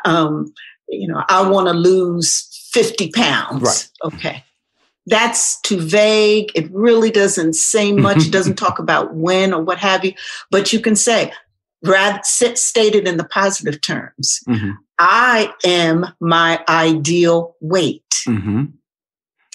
um, 0.05 0.53
you 0.89 1.07
know, 1.07 1.23
I 1.29 1.49
want 1.49 1.69
to 1.69 1.73
lose 1.73 2.49
50 2.73 3.13
pounds. 3.13 3.63
Right. 3.63 3.89
Okay. 4.13 4.45
That's 5.07 5.61
too 5.61 5.81
vague. 5.81 6.51
It 6.55 6.69
really 6.73 7.11
doesn't 7.11 7.55
say 7.55 7.93
much. 8.07 8.27
it 8.27 8.33
doesn't 8.33 8.57
talk 8.57 8.79
about 8.79 9.15
when 9.15 9.53
or 9.55 9.63
what 9.63 9.79
have 9.79 10.05
you, 10.05 10.13
but 10.51 10.73
you 10.73 10.81
can 10.81 10.97
say, 10.97 11.33
rather 11.85 12.21
sit, 12.25 12.59
state 12.59 12.95
it 12.95 13.07
in 13.07 13.17
the 13.17 13.25
positive 13.25 13.81
terms. 13.81 14.41
hmm 14.47 14.71
I 14.99 15.53
am 15.65 16.07
my 16.21 16.65
ideal 16.69 17.55
weight 17.61 18.03
hmm 18.25 18.65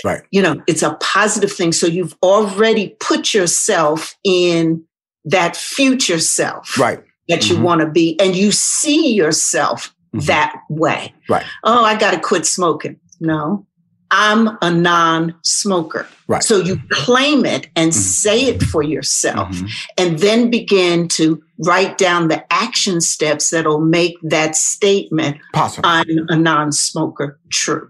Right. 0.06 0.22
you 0.32 0.42
know 0.42 0.62
it's 0.68 0.82
a 0.84 0.96
positive 1.02 1.52
thing 1.52 1.72
so 1.72 1.88
you've 1.88 2.16
already 2.24 2.96
put 3.00 3.34
yourself 3.34 4.16
in 4.24 4.84
that 5.26 5.56
future 5.58 6.20
self 6.20 6.78
Right. 6.78 7.04
that 7.28 7.50
you 7.50 7.56
Mhm. 7.58 7.62
want 7.62 7.82
to 7.82 7.88
be 7.88 8.20
and 8.20 8.36
you 8.36 8.52
see 8.52 9.14
yourself 9.14 9.94
Mhm. 10.16 10.26
that 10.28 10.54
way 10.70 11.14
Right. 11.30 11.46
oh 11.64 11.84
i 11.84 11.96
got 11.98 12.12
to 12.12 12.20
quit 12.20 12.46
smoking 12.46 13.00
no 13.20 13.66
i'm 14.12 14.58
a 14.62 14.70
non-smoker 14.72 16.08
Right. 16.28 16.44
so 16.44 16.58
you 16.60 16.80
claim 16.90 17.46
it 17.46 17.68
and 17.76 17.92
Mhm. 17.92 17.96
say 17.96 18.46
it 18.46 18.64
for 18.64 18.84
yourself 18.84 19.50
Mhm. 19.50 19.70
and 19.98 20.20
then 20.20 20.50
begin 20.50 21.08
to 21.10 21.42
write 21.66 21.98
down 21.98 22.28
the 22.28 22.44
action 22.52 23.02
steps 23.02 23.50
that'll 23.50 23.82
make 23.82 24.16
that 24.24 24.56
statement 24.56 25.38
Possible. 25.54 25.88
i'm 25.90 26.08
a 26.30 26.36
non-smoker 26.36 27.40
true 27.50 27.90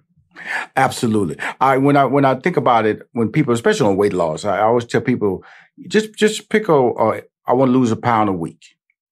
Absolutely. 0.75 1.35
I 1.59 1.77
when 1.77 1.95
I 1.95 2.05
when 2.05 2.25
I 2.25 2.33
think 2.33 2.57
about 2.57 2.87
it, 2.87 3.07
when 3.11 3.29
people, 3.29 3.53
especially 3.53 3.87
on 3.87 3.95
weight 3.95 4.13
loss, 4.13 4.43
I 4.43 4.61
always 4.61 4.85
tell 4.85 5.01
people 5.01 5.43
just 5.87 6.15
just 6.15 6.49
pick 6.49 6.67
a. 6.67 6.73
I 7.47 7.53
want 7.53 7.69
to 7.71 7.77
lose 7.77 7.91
a 7.91 7.95
pound 7.95 8.27
a 8.27 8.33
week. 8.33 8.63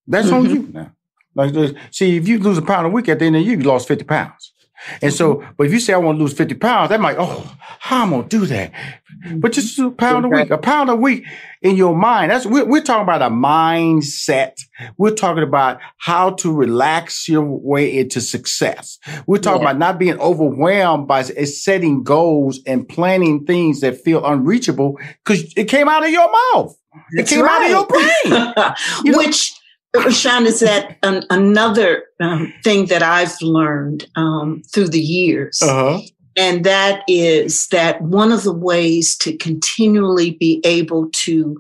That's 0.07 0.31
on 0.31 0.45
Mhm. 0.47 0.49
you 0.53 0.69
now. 0.73 0.91
Like, 1.35 1.53
see, 1.91 2.17
if 2.17 2.27
you 2.27 2.39
lose 2.39 2.57
a 2.57 2.63
pound 2.63 2.87
a 2.87 2.89
week, 2.89 3.07
at 3.09 3.19
the 3.19 3.25
end 3.25 3.35
of 3.35 3.41
the 3.41 3.45
year, 3.47 3.57
you 3.59 3.63
lost 3.63 3.87
fifty 3.87 4.05
pounds. 4.05 4.53
And 5.01 5.13
so, 5.13 5.43
but 5.57 5.67
if 5.67 5.73
you 5.73 5.79
say 5.79 5.93
I 5.93 5.97
want 5.97 6.17
to 6.17 6.23
lose 6.23 6.33
fifty 6.33 6.55
pounds, 6.55 6.89
that 6.89 6.99
might, 6.99 7.17
oh, 7.19 7.51
how 7.79 8.03
am 8.03 8.13
I 8.13 8.17
gonna 8.17 8.27
do 8.29 8.45
that? 8.47 8.71
Mm-hmm. 8.71 9.39
But 9.39 9.51
just 9.51 9.77
a 9.79 9.91
pound 9.91 10.25
a 10.25 10.29
week, 10.29 10.49
a 10.49 10.57
pound 10.57 10.89
a 10.89 10.95
week 10.95 11.25
in 11.61 11.75
your 11.75 11.95
mind. 11.95 12.31
That's 12.31 12.45
we're, 12.45 12.65
we're 12.65 12.81
talking 12.81 13.03
about 13.03 13.21
a 13.21 13.29
mindset. 13.29 14.59
We're 14.97 15.13
talking 15.15 15.43
about 15.43 15.79
how 15.97 16.31
to 16.31 16.53
relax 16.53 17.27
your 17.27 17.43
way 17.43 17.97
into 17.99 18.21
success. 18.21 18.97
We're 19.27 19.39
talking 19.39 19.61
Yeah. 19.61 19.69
about 19.71 19.79
not 19.79 19.99
being 19.99 20.19
overwhelmed 20.19 21.07
by 21.07 21.23
setting 21.23 22.03
goals 22.03 22.59
and 22.65 22.87
planning 22.87 23.45
things 23.45 23.81
that 23.81 23.99
feel 24.01 24.25
unreachable 24.25 24.97
because 25.25 25.53
it 25.57 25.65
came 25.65 25.89
out 25.89 26.03
of 26.05 26.09
your 26.11 26.29
mouth. 26.53 26.75
That's 27.15 27.31
it 27.31 27.35
came 27.35 27.45
out 27.45 27.63
of 27.63 27.69
your 27.69 27.85
brain. 27.85 28.53
You 29.05 29.17
Which, 29.17 29.53
Rushion, 29.95 30.45
is 30.45 30.59
that 30.59 30.97
an, 31.03 31.23
another 31.29 32.03
um, 32.19 32.53
thing 32.63 32.85
that 32.87 33.01
I've 33.03 33.41
learned 33.41 34.07
um, 34.15 34.61
through 34.71 34.89
the 34.89 35.01
years. 35.01 35.61
Uh-huh. 35.61 35.99
And 36.37 36.63
that 36.63 37.03
is 37.07 37.67
that 37.67 38.01
one 38.01 38.31
of 38.31 38.43
the 38.43 38.53
ways 38.53 39.17
to 39.17 39.35
continually 39.37 40.31
be 40.31 40.61
able 40.63 41.09
to 41.11 41.57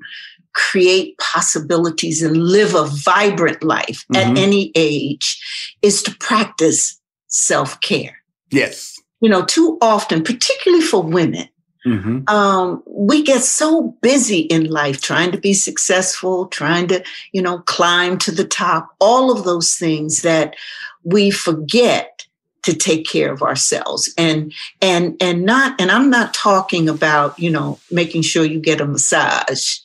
create 0.53 1.17
possibilities 1.17 2.21
and 2.21 2.37
live 2.37 2.75
a 2.75 2.85
vibrant 2.85 3.63
life 3.63 4.05
Mhm. 4.13 4.17
at 4.17 4.37
any 4.37 4.71
age 4.75 5.41
is 5.81 6.01
to 6.03 6.15
practice 6.19 6.99
self 7.27 7.79
care. 7.81 8.17
Yes. 8.51 8.95
You 9.21 9.29
know, 9.29 9.43
too 9.43 9.77
often, 9.81 10.23
particularly 10.23 10.83
for 10.83 11.03
women, 11.03 11.47
hmm 11.83 12.19
um, 12.27 12.83
we 12.85 13.23
get 13.23 13.41
so 13.41 13.95
busy 14.01 14.41
in 14.41 14.69
life 14.69 15.01
trying 15.01 15.31
to 15.31 15.37
be 15.37 15.53
successful, 15.53 16.47
trying 16.47 16.87
to, 16.87 17.03
you 17.31 17.41
know, 17.41 17.59
climb 17.59 18.17
to 18.19 18.31
the 18.31 18.45
top, 18.45 18.89
all 18.99 19.31
of 19.31 19.45
those 19.45 19.75
things 19.75 20.21
that 20.21 20.55
we 21.03 21.31
forget 21.31 22.25
to 22.63 22.73
take 22.75 23.07
care 23.07 23.31
of 23.31 23.41
ourselves 23.41 24.13
and 24.17 24.53
and 24.81 25.15
and 25.21 25.45
not 25.45 25.79
and 25.79 25.91
I'm 25.91 26.09
not 26.09 26.33
talking 26.33 26.89
about, 26.89 27.39
you 27.39 27.49
know, 27.49 27.79
making 27.89 28.21
sure 28.21 28.43
you 28.43 28.59
get 28.59 28.81
a 28.81 28.85
massage 28.85 29.77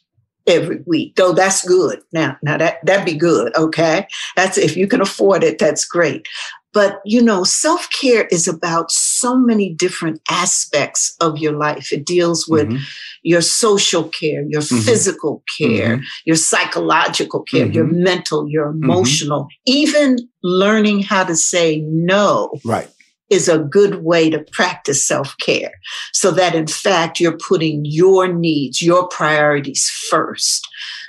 every 0.46 0.80
week. 0.86 1.14
Though 1.16 1.32
that's 1.32 1.66
good. 1.66 2.02
Now 2.12 2.36
now 2.42 2.58
that 2.58 2.84
that'd 2.84 3.06
be 3.06 3.16
good, 3.16 3.56
okay? 3.56 4.06
That's 4.36 4.58
if 4.58 4.76
you 4.76 4.86
can 4.88 5.00
afford 5.00 5.44
it, 5.44 5.58
that's 5.58 5.84
great. 5.84 6.26
But 6.72 7.00
you 7.04 7.22
know, 7.22 7.44
self 7.44 7.88
care 7.90 8.26
is 8.26 8.48
about 8.48 8.90
so 9.24 9.38
many 9.38 9.72
different 9.72 10.20
aspects 10.28 11.16
of 11.26 11.38
your 11.38 11.56
life. 11.66 11.86
It 11.96 12.04
deals 12.04 12.46
with 12.46 12.68
Mhm. 12.68 12.80
your 13.22 13.40
social 13.40 14.04
care, 14.20 14.42
your 14.54 14.60
Mhm. 14.60 14.82
physical 14.84 15.42
care, 15.56 16.02
your 16.26 16.36
psychological 16.36 17.40
care, 17.50 17.66
your 17.78 17.86
mental, 17.86 18.40
your 18.56 18.66
emotional, 18.78 19.48
even 19.64 20.18
learning 20.42 20.98
how 21.10 21.24
to 21.24 21.34
say 21.34 21.82
no 21.86 22.50
Right. 22.64 22.88
is 23.30 23.48
a 23.48 23.58
good 23.78 23.94
way 24.10 24.28
to 24.28 24.40
practice 24.52 25.00
self 25.14 25.34
care 25.38 25.72
so 26.12 26.30
that 26.30 26.54
in 26.54 26.66
fact 26.66 27.18
you're 27.20 27.38
putting 27.50 27.78
your 27.86 28.28
needs, 28.46 28.82
your 28.82 29.08
priorities 29.08 29.88
first. 30.10 30.60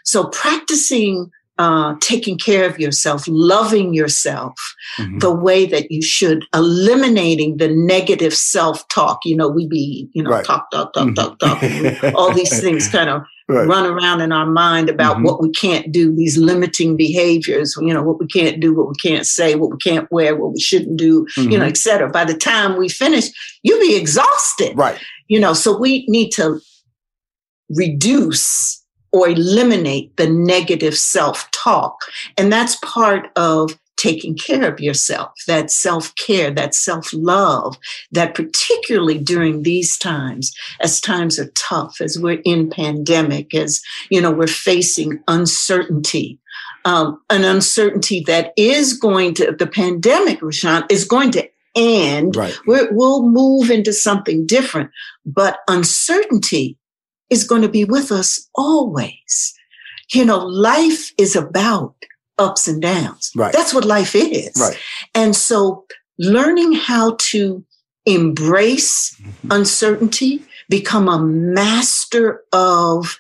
So 0.06 0.18
practicing 0.44 1.32
uh, 1.58 1.96
taking 2.02 2.38
care 2.38 2.66
of 2.70 2.78
yourself, 2.80 3.24
loving 3.30 3.94
yourself 3.94 4.54
Mhm. 5.00 5.22
the 5.22 5.32
way 5.34 5.66
that 5.66 5.90
you 5.90 6.02
should, 6.02 6.44
eliminating 6.54 7.58
the 7.58 7.70
negative 7.70 8.34
self 8.34 8.86
talk. 8.90 9.20
You 9.24 9.38
know, 9.38 9.48
we 9.48 9.66
be, 9.68 10.10
you 10.14 10.22
know, 10.22 10.32
Right. 10.32 10.44
talk, 10.46 10.70
talk, 10.72 10.92
talk, 10.94 11.08
Mhm. 11.08 11.16
talk, 11.16 11.40
talk. 11.40 11.60
all 12.16 12.34
these 12.34 12.60
things 12.60 12.90
kind 12.90 13.10
of 13.10 13.22
Right. 13.48 13.68
run 13.68 13.86
around 13.86 14.22
in 14.22 14.32
our 14.34 14.48
mind 14.48 14.90
about 14.90 15.18
Mhm. 15.18 15.24
what 15.26 15.42
we 15.42 15.50
can't 15.52 15.92
do, 15.92 16.14
these 16.16 16.36
limiting 16.38 16.98
behaviors, 16.98 17.76
you 17.80 17.94
know, 17.94 18.02
what 18.04 18.20
we 18.20 18.28
can't 18.28 18.60
do, 18.60 18.74
what 18.76 18.90
we 18.90 18.96
can't 19.02 19.26
say, 19.26 19.56
what 19.56 19.70
we 19.72 19.78
can't 19.78 20.12
wear, 20.12 20.36
what 20.36 20.52
we 20.52 20.60
shouldn't 20.60 20.98
do, 20.98 21.26
you 21.38 21.58
know, 21.58 21.66
Mhm. 21.66 21.70
et 21.70 21.78
cetera. 21.78 22.10
By 22.10 22.26
the 22.26 22.34
time 22.34 22.76
we 22.76 22.90
finish, 22.90 23.26
you'll 23.64 23.80
be 23.80 23.96
exhausted. 23.96 24.74
Right. 24.76 24.98
You 25.30 25.40
know, 25.40 25.54
so 25.54 25.78
we 25.78 26.06
need 26.10 26.32
to 26.32 26.60
reduce 27.70 28.82
or 29.16 29.30
eliminate 29.30 30.18
the 30.18 30.30
negative 30.30 30.98
self 30.98 31.50
talk. 31.52 32.02
And 32.38 32.52
that's 32.52 32.76
part 32.82 33.30
of 33.38 33.80
taking 33.96 34.36
care 34.36 34.70
of 34.70 34.82
yourself, 34.82 35.32
that 35.48 35.72
self 35.72 36.14
care, 36.16 36.52
that 36.52 36.76
self 36.76 37.14
love, 37.14 37.78
that 38.12 38.36
particularly 38.36 39.18
during 39.18 39.64
these 39.64 39.98
times, 39.98 40.54
as 40.82 41.00
times 41.00 41.40
are 41.40 41.50
tough, 41.56 42.02
as 42.02 42.20
we're 42.20 42.42
in 42.44 42.70
pandemic, 42.70 43.56
as, 43.56 43.82
you 44.10 44.20
know, 44.20 44.32
we're 44.32 44.48
facing 44.48 45.24
uncertainty. 45.30 46.38
Um, 46.84 47.22
an 47.30 47.46
uncertainty 47.46 48.22
that 48.28 48.52
is 48.58 48.94
going 48.94 49.34
to, 49.36 49.56
the 49.58 49.66
pandemic, 49.66 50.42
Rushion, 50.42 50.84
is 50.90 51.06
going 51.06 51.32
to 51.32 51.50
end. 51.74 52.36
Right. 52.36 52.56
We're, 52.68 52.92
we'll 52.92 53.30
move 53.30 53.72
into 53.72 53.94
something 53.94 54.46
different, 54.46 54.92
but 55.26 55.60
uncertainty 55.70 56.78
is 57.36 57.44
going 57.50 57.62
to 57.62 57.70
be 57.80 57.86
with 57.96 58.12
us 58.12 58.50
always. 58.56 59.54
You 60.14 60.26
know, 60.26 60.40
life 60.72 61.12
is 61.18 61.36
about 61.36 61.96
ups 62.38 62.68
and 62.68 62.82
downs. 62.82 63.32
Right. 63.36 63.54
That's 63.54 63.74
what 63.74 63.86
life 63.98 64.14
is. 64.16 64.54
Right. 64.60 64.78
And 65.14 65.36
so 65.36 65.86
learning 66.18 66.72
how 66.74 67.06
to 67.32 67.64
embrace 68.06 68.94
Mm-hmm. 69.16 69.52
uncertainty, 69.58 70.34
become 70.70 71.08
a 71.10 71.20
master 71.20 72.44
of 72.52 73.18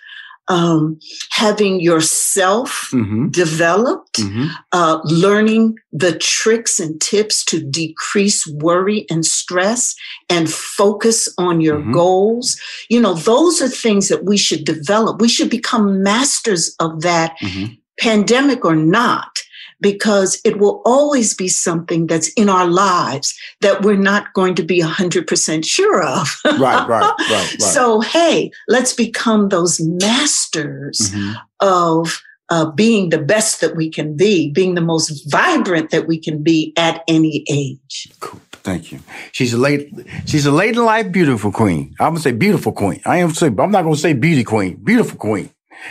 um, 0.47 0.99
having 1.31 1.79
yourself 1.79 2.89
hmm 2.91 3.27
developed, 3.29 4.21
hmm 4.21 4.47
uh, 4.71 4.99
learning 5.05 5.75
the 5.91 6.17
tricks 6.17 6.79
and 6.79 6.99
tips 7.01 7.43
to 7.45 7.59
decrease 7.61 8.45
worry 8.47 9.05
and 9.09 9.25
stress 9.25 9.95
and 10.29 10.51
focus 10.51 11.29
on 11.37 11.61
your 11.61 11.79
Mhm. 11.81 11.93
goals. 11.93 12.57
You 12.89 12.99
know, 13.01 13.13
those 13.13 13.61
are 13.61 13.69
things 13.69 14.07
that 14.09 14.25
we 14.25 14.37
should 14.37 14.65
develop. 14.65 15.21
We 15.21 15.29
should 15.29 15.49
become 15.49 16.03
masters 16.03 16.75
of 16.79 17.01
that, 17.01 17.33
hmm 17.41 17.65
pandemic 17.97 18.65
or 18.65 18.75
not, 18.75 19.39
because 19.81 20.39
it 20.45 20.57
will 20.59 20.81
always 20.85 21.33
be 21.33 21.47
something 21.47 22.07
that's 22.07 22.29
in 22.33 22.49
our 22.49 22.67
lives 22.67 23.33
that 23.61 23.81
we're 23.81 23.95
not 23.97 24.33
going 24.33 24.55
to 24.55 24.63
be 24.63 24.81
100% 24.81 25.65
sure 25.65 26.03
of. 26.03 26.39
Right. 26.45 26.59
Right. 26.59 26.87
Right. 26.89 27.19
Right. 27.29 27.55
So, 27.59 27.99
hey, 28.01 28.51
let's 28.67 28.93
become 28.93 29.49
those 29.49 29.79
masters 29.81 31.11
Mhm. 31.11 31.35
of 31.61 32.21
uh, 32.49 32.69
being 32.71 33.09
the 33.09 33.17
best 33.17 33.59
that 33.61 33.75
we 33.75 33.89
can 33.89 34.15
be, 34.15 34.51
being 34.51 34.75
the 34.75 34.81
most 34.81 35.09
vibrant 35.31 35.89
that 35.89 36.07
we 36.07 36.17
can 36.19 36.43
be 36.43 36.73
at 36.77 37.03
any 37.07 37.43
age. 37.49 38.07
Cool. 38.19 38.39
Thank 38.63 38.91
you. 38.91 38.99
She's 39.31 39.53
a 39.53 39.57
late, 39.57 39.91
she's 40.25 40.45
a 40.45 40.51
late 40.51 40.75
in 40.75 40.85
life 40.85 41.11
beautiful 41.11 41.51
queen. 41.51 41.93
I'm 41.99 42.09
gonna 42.13 42.19
say 42.19 42.31
beautiful 42.31 42.71
queen. 42.71 42.99
I 43.05 43.17
am 43.17 43.31
say, 43.33 43.47
I'm 43.47 43.71
not 43.71 43.83
gonna 43.83 43.95
say 43.95 44.13
beauty 44.13 44.43
queen. 44.43 44.77
Beautiful 44.83 45.17
queen. 45.17 45.49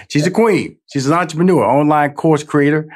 She's 0.09 0.27
a 0.27 0.31
queen. 0.31 0.77
She's 0.93 1.07
an 1.07 1.13
entrepreneur, 1.13 1.63
online 1.65 2.15
course 2.15 2.43
creator. 2.43 2.89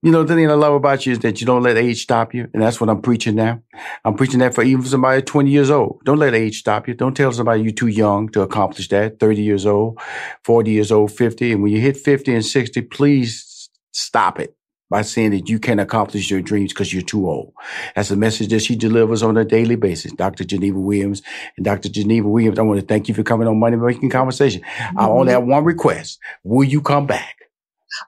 You 0.00 0.12
know, 0.12 0.22
the 0.22 0.34
thing 0.36 0.48
I 0.48 0.54
love 0.54 0.74
about 0.74 1.06
you 1.06 1.12
is 1.12 1.18
that 1.20 1.40
you 1.40 1.46
don't 1.46 1.64
let 1.64 1.76
age 1.76 2.02
stop 2.02 2.32
you. 2.32 2.48
And 2.54 2.62
that's 2.62 2.80
what 2.80 2.88
I'm 2.88 3.02
preaching 3.02 3.34
now. 3.34 3.60
I'm 4.04 4.14
preaching 4.14 4.38
that 4.38 4.54
for 4.54 4.62
even 4.62 4.84
somebody 4.84 5.22
20 5.22 5.50
years 5.50 5.70
old. 5.70 6.00
Don't 6.04 6.18
let 6.18 6.34
age 6.34 6.60
stop 6.60 6.86
you. 6.86 6.94
Don't 6.94 7.16
tell 7.16 7.32
somebody 7.32 7.62
you're 7.62 7.72
too 7.72 7.88
young 7.88 8.28
to 8.28 8.42
accomplish 8.42 8.88
that. 8.90 9.18
30 9.18 9.42
years 9.42 9.66
old, 9.66 9.98
40 10.44 10.70
years 10.70 10.92
old, 10.92 11.10
50. 11.10 11.52
And 11.52 11.62
when 11.64 11.72
you 11.72 11.80
hit 11.80 11.96
50 11.96 12.32
and 12.32 12.44
60, 12.44 12.82
please 12.82 13.70
stop 13.90 14.38
it 14.38 14.54
by 14.88 15.02
saying 15.02 15.32
that 15.32 15.48
you 15.48 15.58
can't 15.58 15.80
accomplish 15.80 16.30
your 16.30 16.40
dreams 16.40 16.72
because 16.72 16.92
you're 16.92 17.02
too 17.02 17.28
old. 17.28 17.52
That's 17.96 18.12
a 18.12 18.16
message 18.16 18.48
that 18.50 18.60
she 18.60 18.76
delivers 18.76 19.24
on 19.24 19.36
a 19.36 19.44
daily 19.44 19.76
basis. 19.76 20.12
Dr. 20.12 20.44
Geneva 20.44 20.78
Williams 20.78 21.22
and 21.56 21.64
Dr. 21.64 21.88
Geneva 21.88 22.28
Williams, 22.28 22.58
I 22.60 22.62
want 22.62 22.80
to 22.80 22.86
thank 22.86 23.08
you 23.08 23.14
for 23.14 23.24
coming 23.24 23.48
on 23.48 23.58
Money 23.58 23.76
Making 23.76 24.10
Conversation. 24.10 24.62
Mm-hmm. 24.62 24.98
I 24.98 25.08
only 25.08 25.32
have 25.32 25.44
one 25.44 25.64
request. 25.64 26.20
Will 26.44 26.64
you 26.64 26.80
come 26.80 27.06
back? 27.06 27.37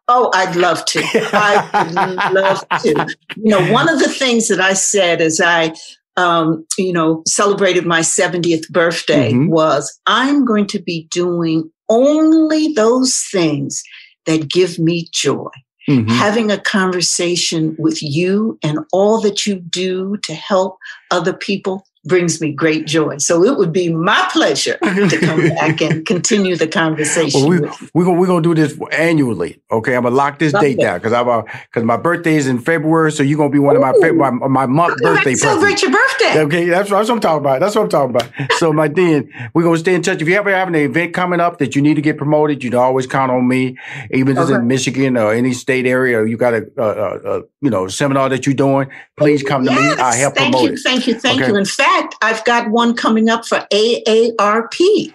Oh, 0.09 0.31
I'd 0.35 0.57
love 0.57 0.85
to. 0.87 1.03
I'd 1.33 2.33
love 2.33 2.65
to. 2.83 3.17
You 3.37 3.51
know, 3.51 3.73
one 3.73 3.89
of 3.89 4.01
the 4.01 4.09
things 4.09 4.49
that 4.49 4.61
I 4.61 4.75
said 4.75 5.23
as 5.23 5.41
I, 5.41 5.73
um, 6.17 6.67
you 6.77 6.93
know, 6.93 7.23
celebrated 7.27 7.87
my 7.87 8.01
70th 8.01 8.69
birthday 8.69 9.33
mm-hmm. 9.33 9.51
was 9.51 9.99
I'm 10.07 10.45
going 10.45 10.67
to 10.69 10.83
be 10.83 11.07
doing 11.11 11.71
only 11.89 12.73
those 12.75 13.17
things 13.31 13.83
that 14.27 14.49
give 14.49 14.79
me 14.79 15.09
joy. 15.13 15.49
Mm-hmm. 15.89 16.09
Having 16.09 16.51
a 16.51 16.61
conversation 16.61 17.75
with 17.79 18.03
you 18.03 18.59
and 18.63 18.81
all 18.93 19.21
that 19.23 19.47
you 19.47 19.57
do 19.57 20.19
to 20.19 20.35
help 20.35 20.79
other 21.11 21.33
people 21.33 21.85
brings 22.05 22.41
me 22.41 22.53
great 22.53 22.87
joy. 22.87 23.19
So 23.19 23.45
it 23.45 23.59
would 23.59 23.73
be 23.73 23.93
my 23.93 24.29
pleasure 24.33 24.79
to 24.83 25.19
come 25.21 25.49
back 25.49 25.83
and 25.83 26.07
continue 26.07 26.57
the 26.57 26.67
conversation. 26.67 27.41
Well, 27.41 27.51
we, 27.51 27.61
we're 27.93 28.05
gonna 28.05 28.19
we're 28.21 28.27
gonna 28.27 28.43
do 28.43 28.55
this 28.55 28.79
annually. 28.93 29.61
Okay, 29.71 29.95
I'm 29.95 30.05
gonna 30.05 30.15
lock 30.15 30.39
this 30.39 30.55
okay. 30.55 30.75
date 30.75 30.81
down 30.81 30.99
because 30.99 31.13
I'm 31.13 31.27
because 31.45 31.83
uh, 31.83 31.87
my 31.87 31.97
birthday 31.97 32.37
is 32.37 32.47
in 32.47 32.59
February, 32.59 33.13
so 33.13 33.23
you're 33.23 33.37
gonna 33.37 33.51
be 33.51 33.59
one 33.59 33.77
of 33.77 33.83
my 33.83 33.93
my, 34.13 34.31
my 34.31 34.67
month 34.67 34.99
birthday. 34.99 35.23
Parties. 35.23 35.43
Celebrate 35.43 35.83
your 35.83 35.91
birthday. 35.91 36.41
Okay, 36.41 36.65
that's, 36.67 36.91
that's 36.91 37.09
what 37.09 37.17
I'm 37.17 37.21
talking 37.21 37.41
about. 37.41 37.61
That's 37.61 37.75
what 37.75 37.83
I'm 37.83 37.89
talking 37.89 38.17
about. 38.17 38.53
so 38.53 38.73
my 38.73 38.89
then 38.89 39.31
we're 39.55 39.63
gonna 39.63 39.79
stay 39.79 39.95
in 39.95 40.03
touch. 40.03 40.23
If 40.23 40.29
you 40.29 40.37
ever 40.37 40.51
have 40.51 40.69
an 40.69 40.75
event 40.77 41.13
coming 41.13 41.41
up 41.41 41.59
that 41.59 41.77
you 41.77 41.83
need 41.83 41.95
to 41.95 42.03
get 42.03 42.17
promoted, 42.17 42.65
you 42.65 42.71
can 42.71 42.79
always 42.79 43.07
count 43.07 43.31
on 43.31 43.47
me. 43.47 43.77
Even 44.11 44.37
if 44.37 44.43
it's 44.43 44.51
in 44.51 44.67
Michigan 44.67 45.17
or 45.17 45.33
any 45.33 45.53
state 45.53 45.87
area, 45.87 46.25
you 46.25 46.37
got 46.37 46.55
a, 46.55 46.67
a, 46.77 46.83
a, 46.83 47.39
a, 47.39 47.43
you 47.61 47.69
know 47.69 47.89
seminar 47.89 48.31
that 48.31 48.47
you're 48.47 48.55
doing, 48.55 48.89
please 49.19 49.43
come 49.43 49.65
to 49.65 49.71
yes. 49.71 49.97
me. 49.97 50.03
I 50.03 50.15
help 50.15 50.35
thank 50.35 50.53
promote 50.53 50.71
you, 50.71 50.75
it. 50.75 50.81
Thank 50.83 51.07
you, 51.07 51.19
thank 51.19 51.43
okay? 51.43 51.51
you. 51.51 51.57
In 51.57 51.65
fact 51.65 51.90
fact, 51.91 52.17
I've 52.23 52.45
got 52.45 52.71
one 52.71 52.95
coming 52.95 53.29
up 53.29 53.47
for 53.47 53.67
AARP. 53.73 55.13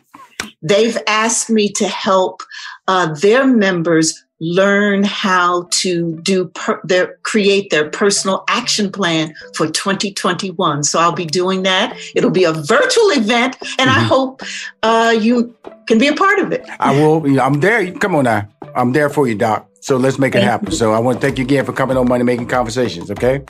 They've 0.62 0.98
asked 1.08 1.50
me 1.50 1.70
to 1.74 1.88
help 1.88 2.42
uh, 2.88 3.14
their 3.14 3.46
members 3.48 4.24
learn 4.42 5.04
how 5.04 5.66
to 5.72 6.20
do 6.22 6.46
per- 6.50 6.82
their 6.84 7.18
create 7.24 7.70
their 7.70 7.90
personal 7.90 8.44
action 8.50 8.92
plan 8.92 9.34
for 9.54 9.66
2021 9.66 10.84
so 10.84 11.00
i'll 11.00 11.14
be 11.14 11.26
doing 11.26 11.64
that. 11.64 11.98
It'll 12.16 12.32
be 12.32 12.44
a 12.44 12.52
virtual 12.52 13.12
event 13.12 13.56
and 13.80 13.90
mm-hmm. 13.90 13.90
i 13.90 14.04
hope 14.04 14.44
uh, 14.84 15.16
you 15.18 15.56
can 15.88 16.00
be 16.00 16.10
a 16.10 16.16
part 16.16 16.40
of 16.40 16.52
it. 16.52 16.66
I 16.82 16.92
will 16.92 17.40
i'm 17.40 17.62
there. 17.62 17.90
Come 17.94 18.14
on 18.16 18.26
now. 18.26 18.50
I'm 18.76 18.92
there 18.92 19.10
for 19.10 19.26
you 19.26 19.36
doc. 19.36 19.70
So 19.80 19.96
let's 19.96 20.20
make 20.20 20.36
it 20.36 20.44
happen. 20.44 20.72
so 20.74 20.92
i 20.92 21.00
want 21.00 21.22
to 21.22 21.26
thank 21.26 21.38
you 21.38 21.46
again 21.46 21.64
for 21.64 21.72
coming 21.72 21.96
on 21.96 22.06
money 22.10 22.26
making 22.26 22.48
conversations 22.48 23.10
okay 23.10 23.42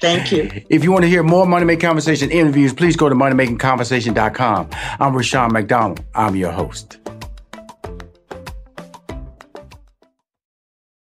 Thank 0.00 0.30
you. 0.32 0.50
If 0.68 0.84
you 0.84 0.92
want 0.92 1.02
to 1.02 1.08
hear 1.08 1.22
more 1.22 1.46
Money 1.46 1.64
Making 1.64 1.88
Conversation 1.88 2.30
interviews, 2.30 2.72
please 2.72 2.96
go 2.96 3.08
to 3.08 3.14
moneymakingconversation.com. 3.14 4.70
I'm 5.00 5.14
Rushion 5.14 5.52
McDonald. 5.52 6.04
I'm 6.14 6.36
your 6.36 6.52
host. 6.52 6.98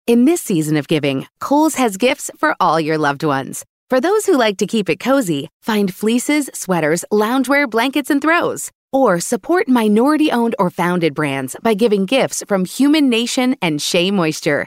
In 0.07 0.25
this 0.25 0.43
season 0.43 0.77
of 0.77 0.88
giving, 0.88 1.27
Kohl's 1.38 1.77
has 1.77 1.97
gifts 1.97 2.33
for 2.37 2.57
all 2.59 2.81
your 2.81 2.99
loved 2.99 3.23
ones. 3.23 3.64
For 3.90 4.01
those 4.01 4.27
who 4.27 4.37
like 4.37 4.57
to 4.59 4.66
keep 4.66 4.88
it 4.88 4.99
cozy, 4.99 5.49
find 5.62 5.95
fleeces, 5.95 6.51
sweaters, 6.53 7.05
loungewear, 7.12 7.71
blankets, 7.71 8.11
and 8.11 8.21
throws. 8.21 8.71
Or 8.93 9.21
support 9.21 9.69
minority 9.69 10.33
owned 10.33 10.57
or 10.59 10.71
founded 10.71 11.14
brands 11.14 11.55
by 11.62 11.75
giving 11.75 12.07
gifts 12.07 12.43
from 12.49 12.64
Human 12.64 13.09
Nation 13.09 13.55
and 13.62 13.81
Shea 13.81 14.11
Moisture. 14.11 14.66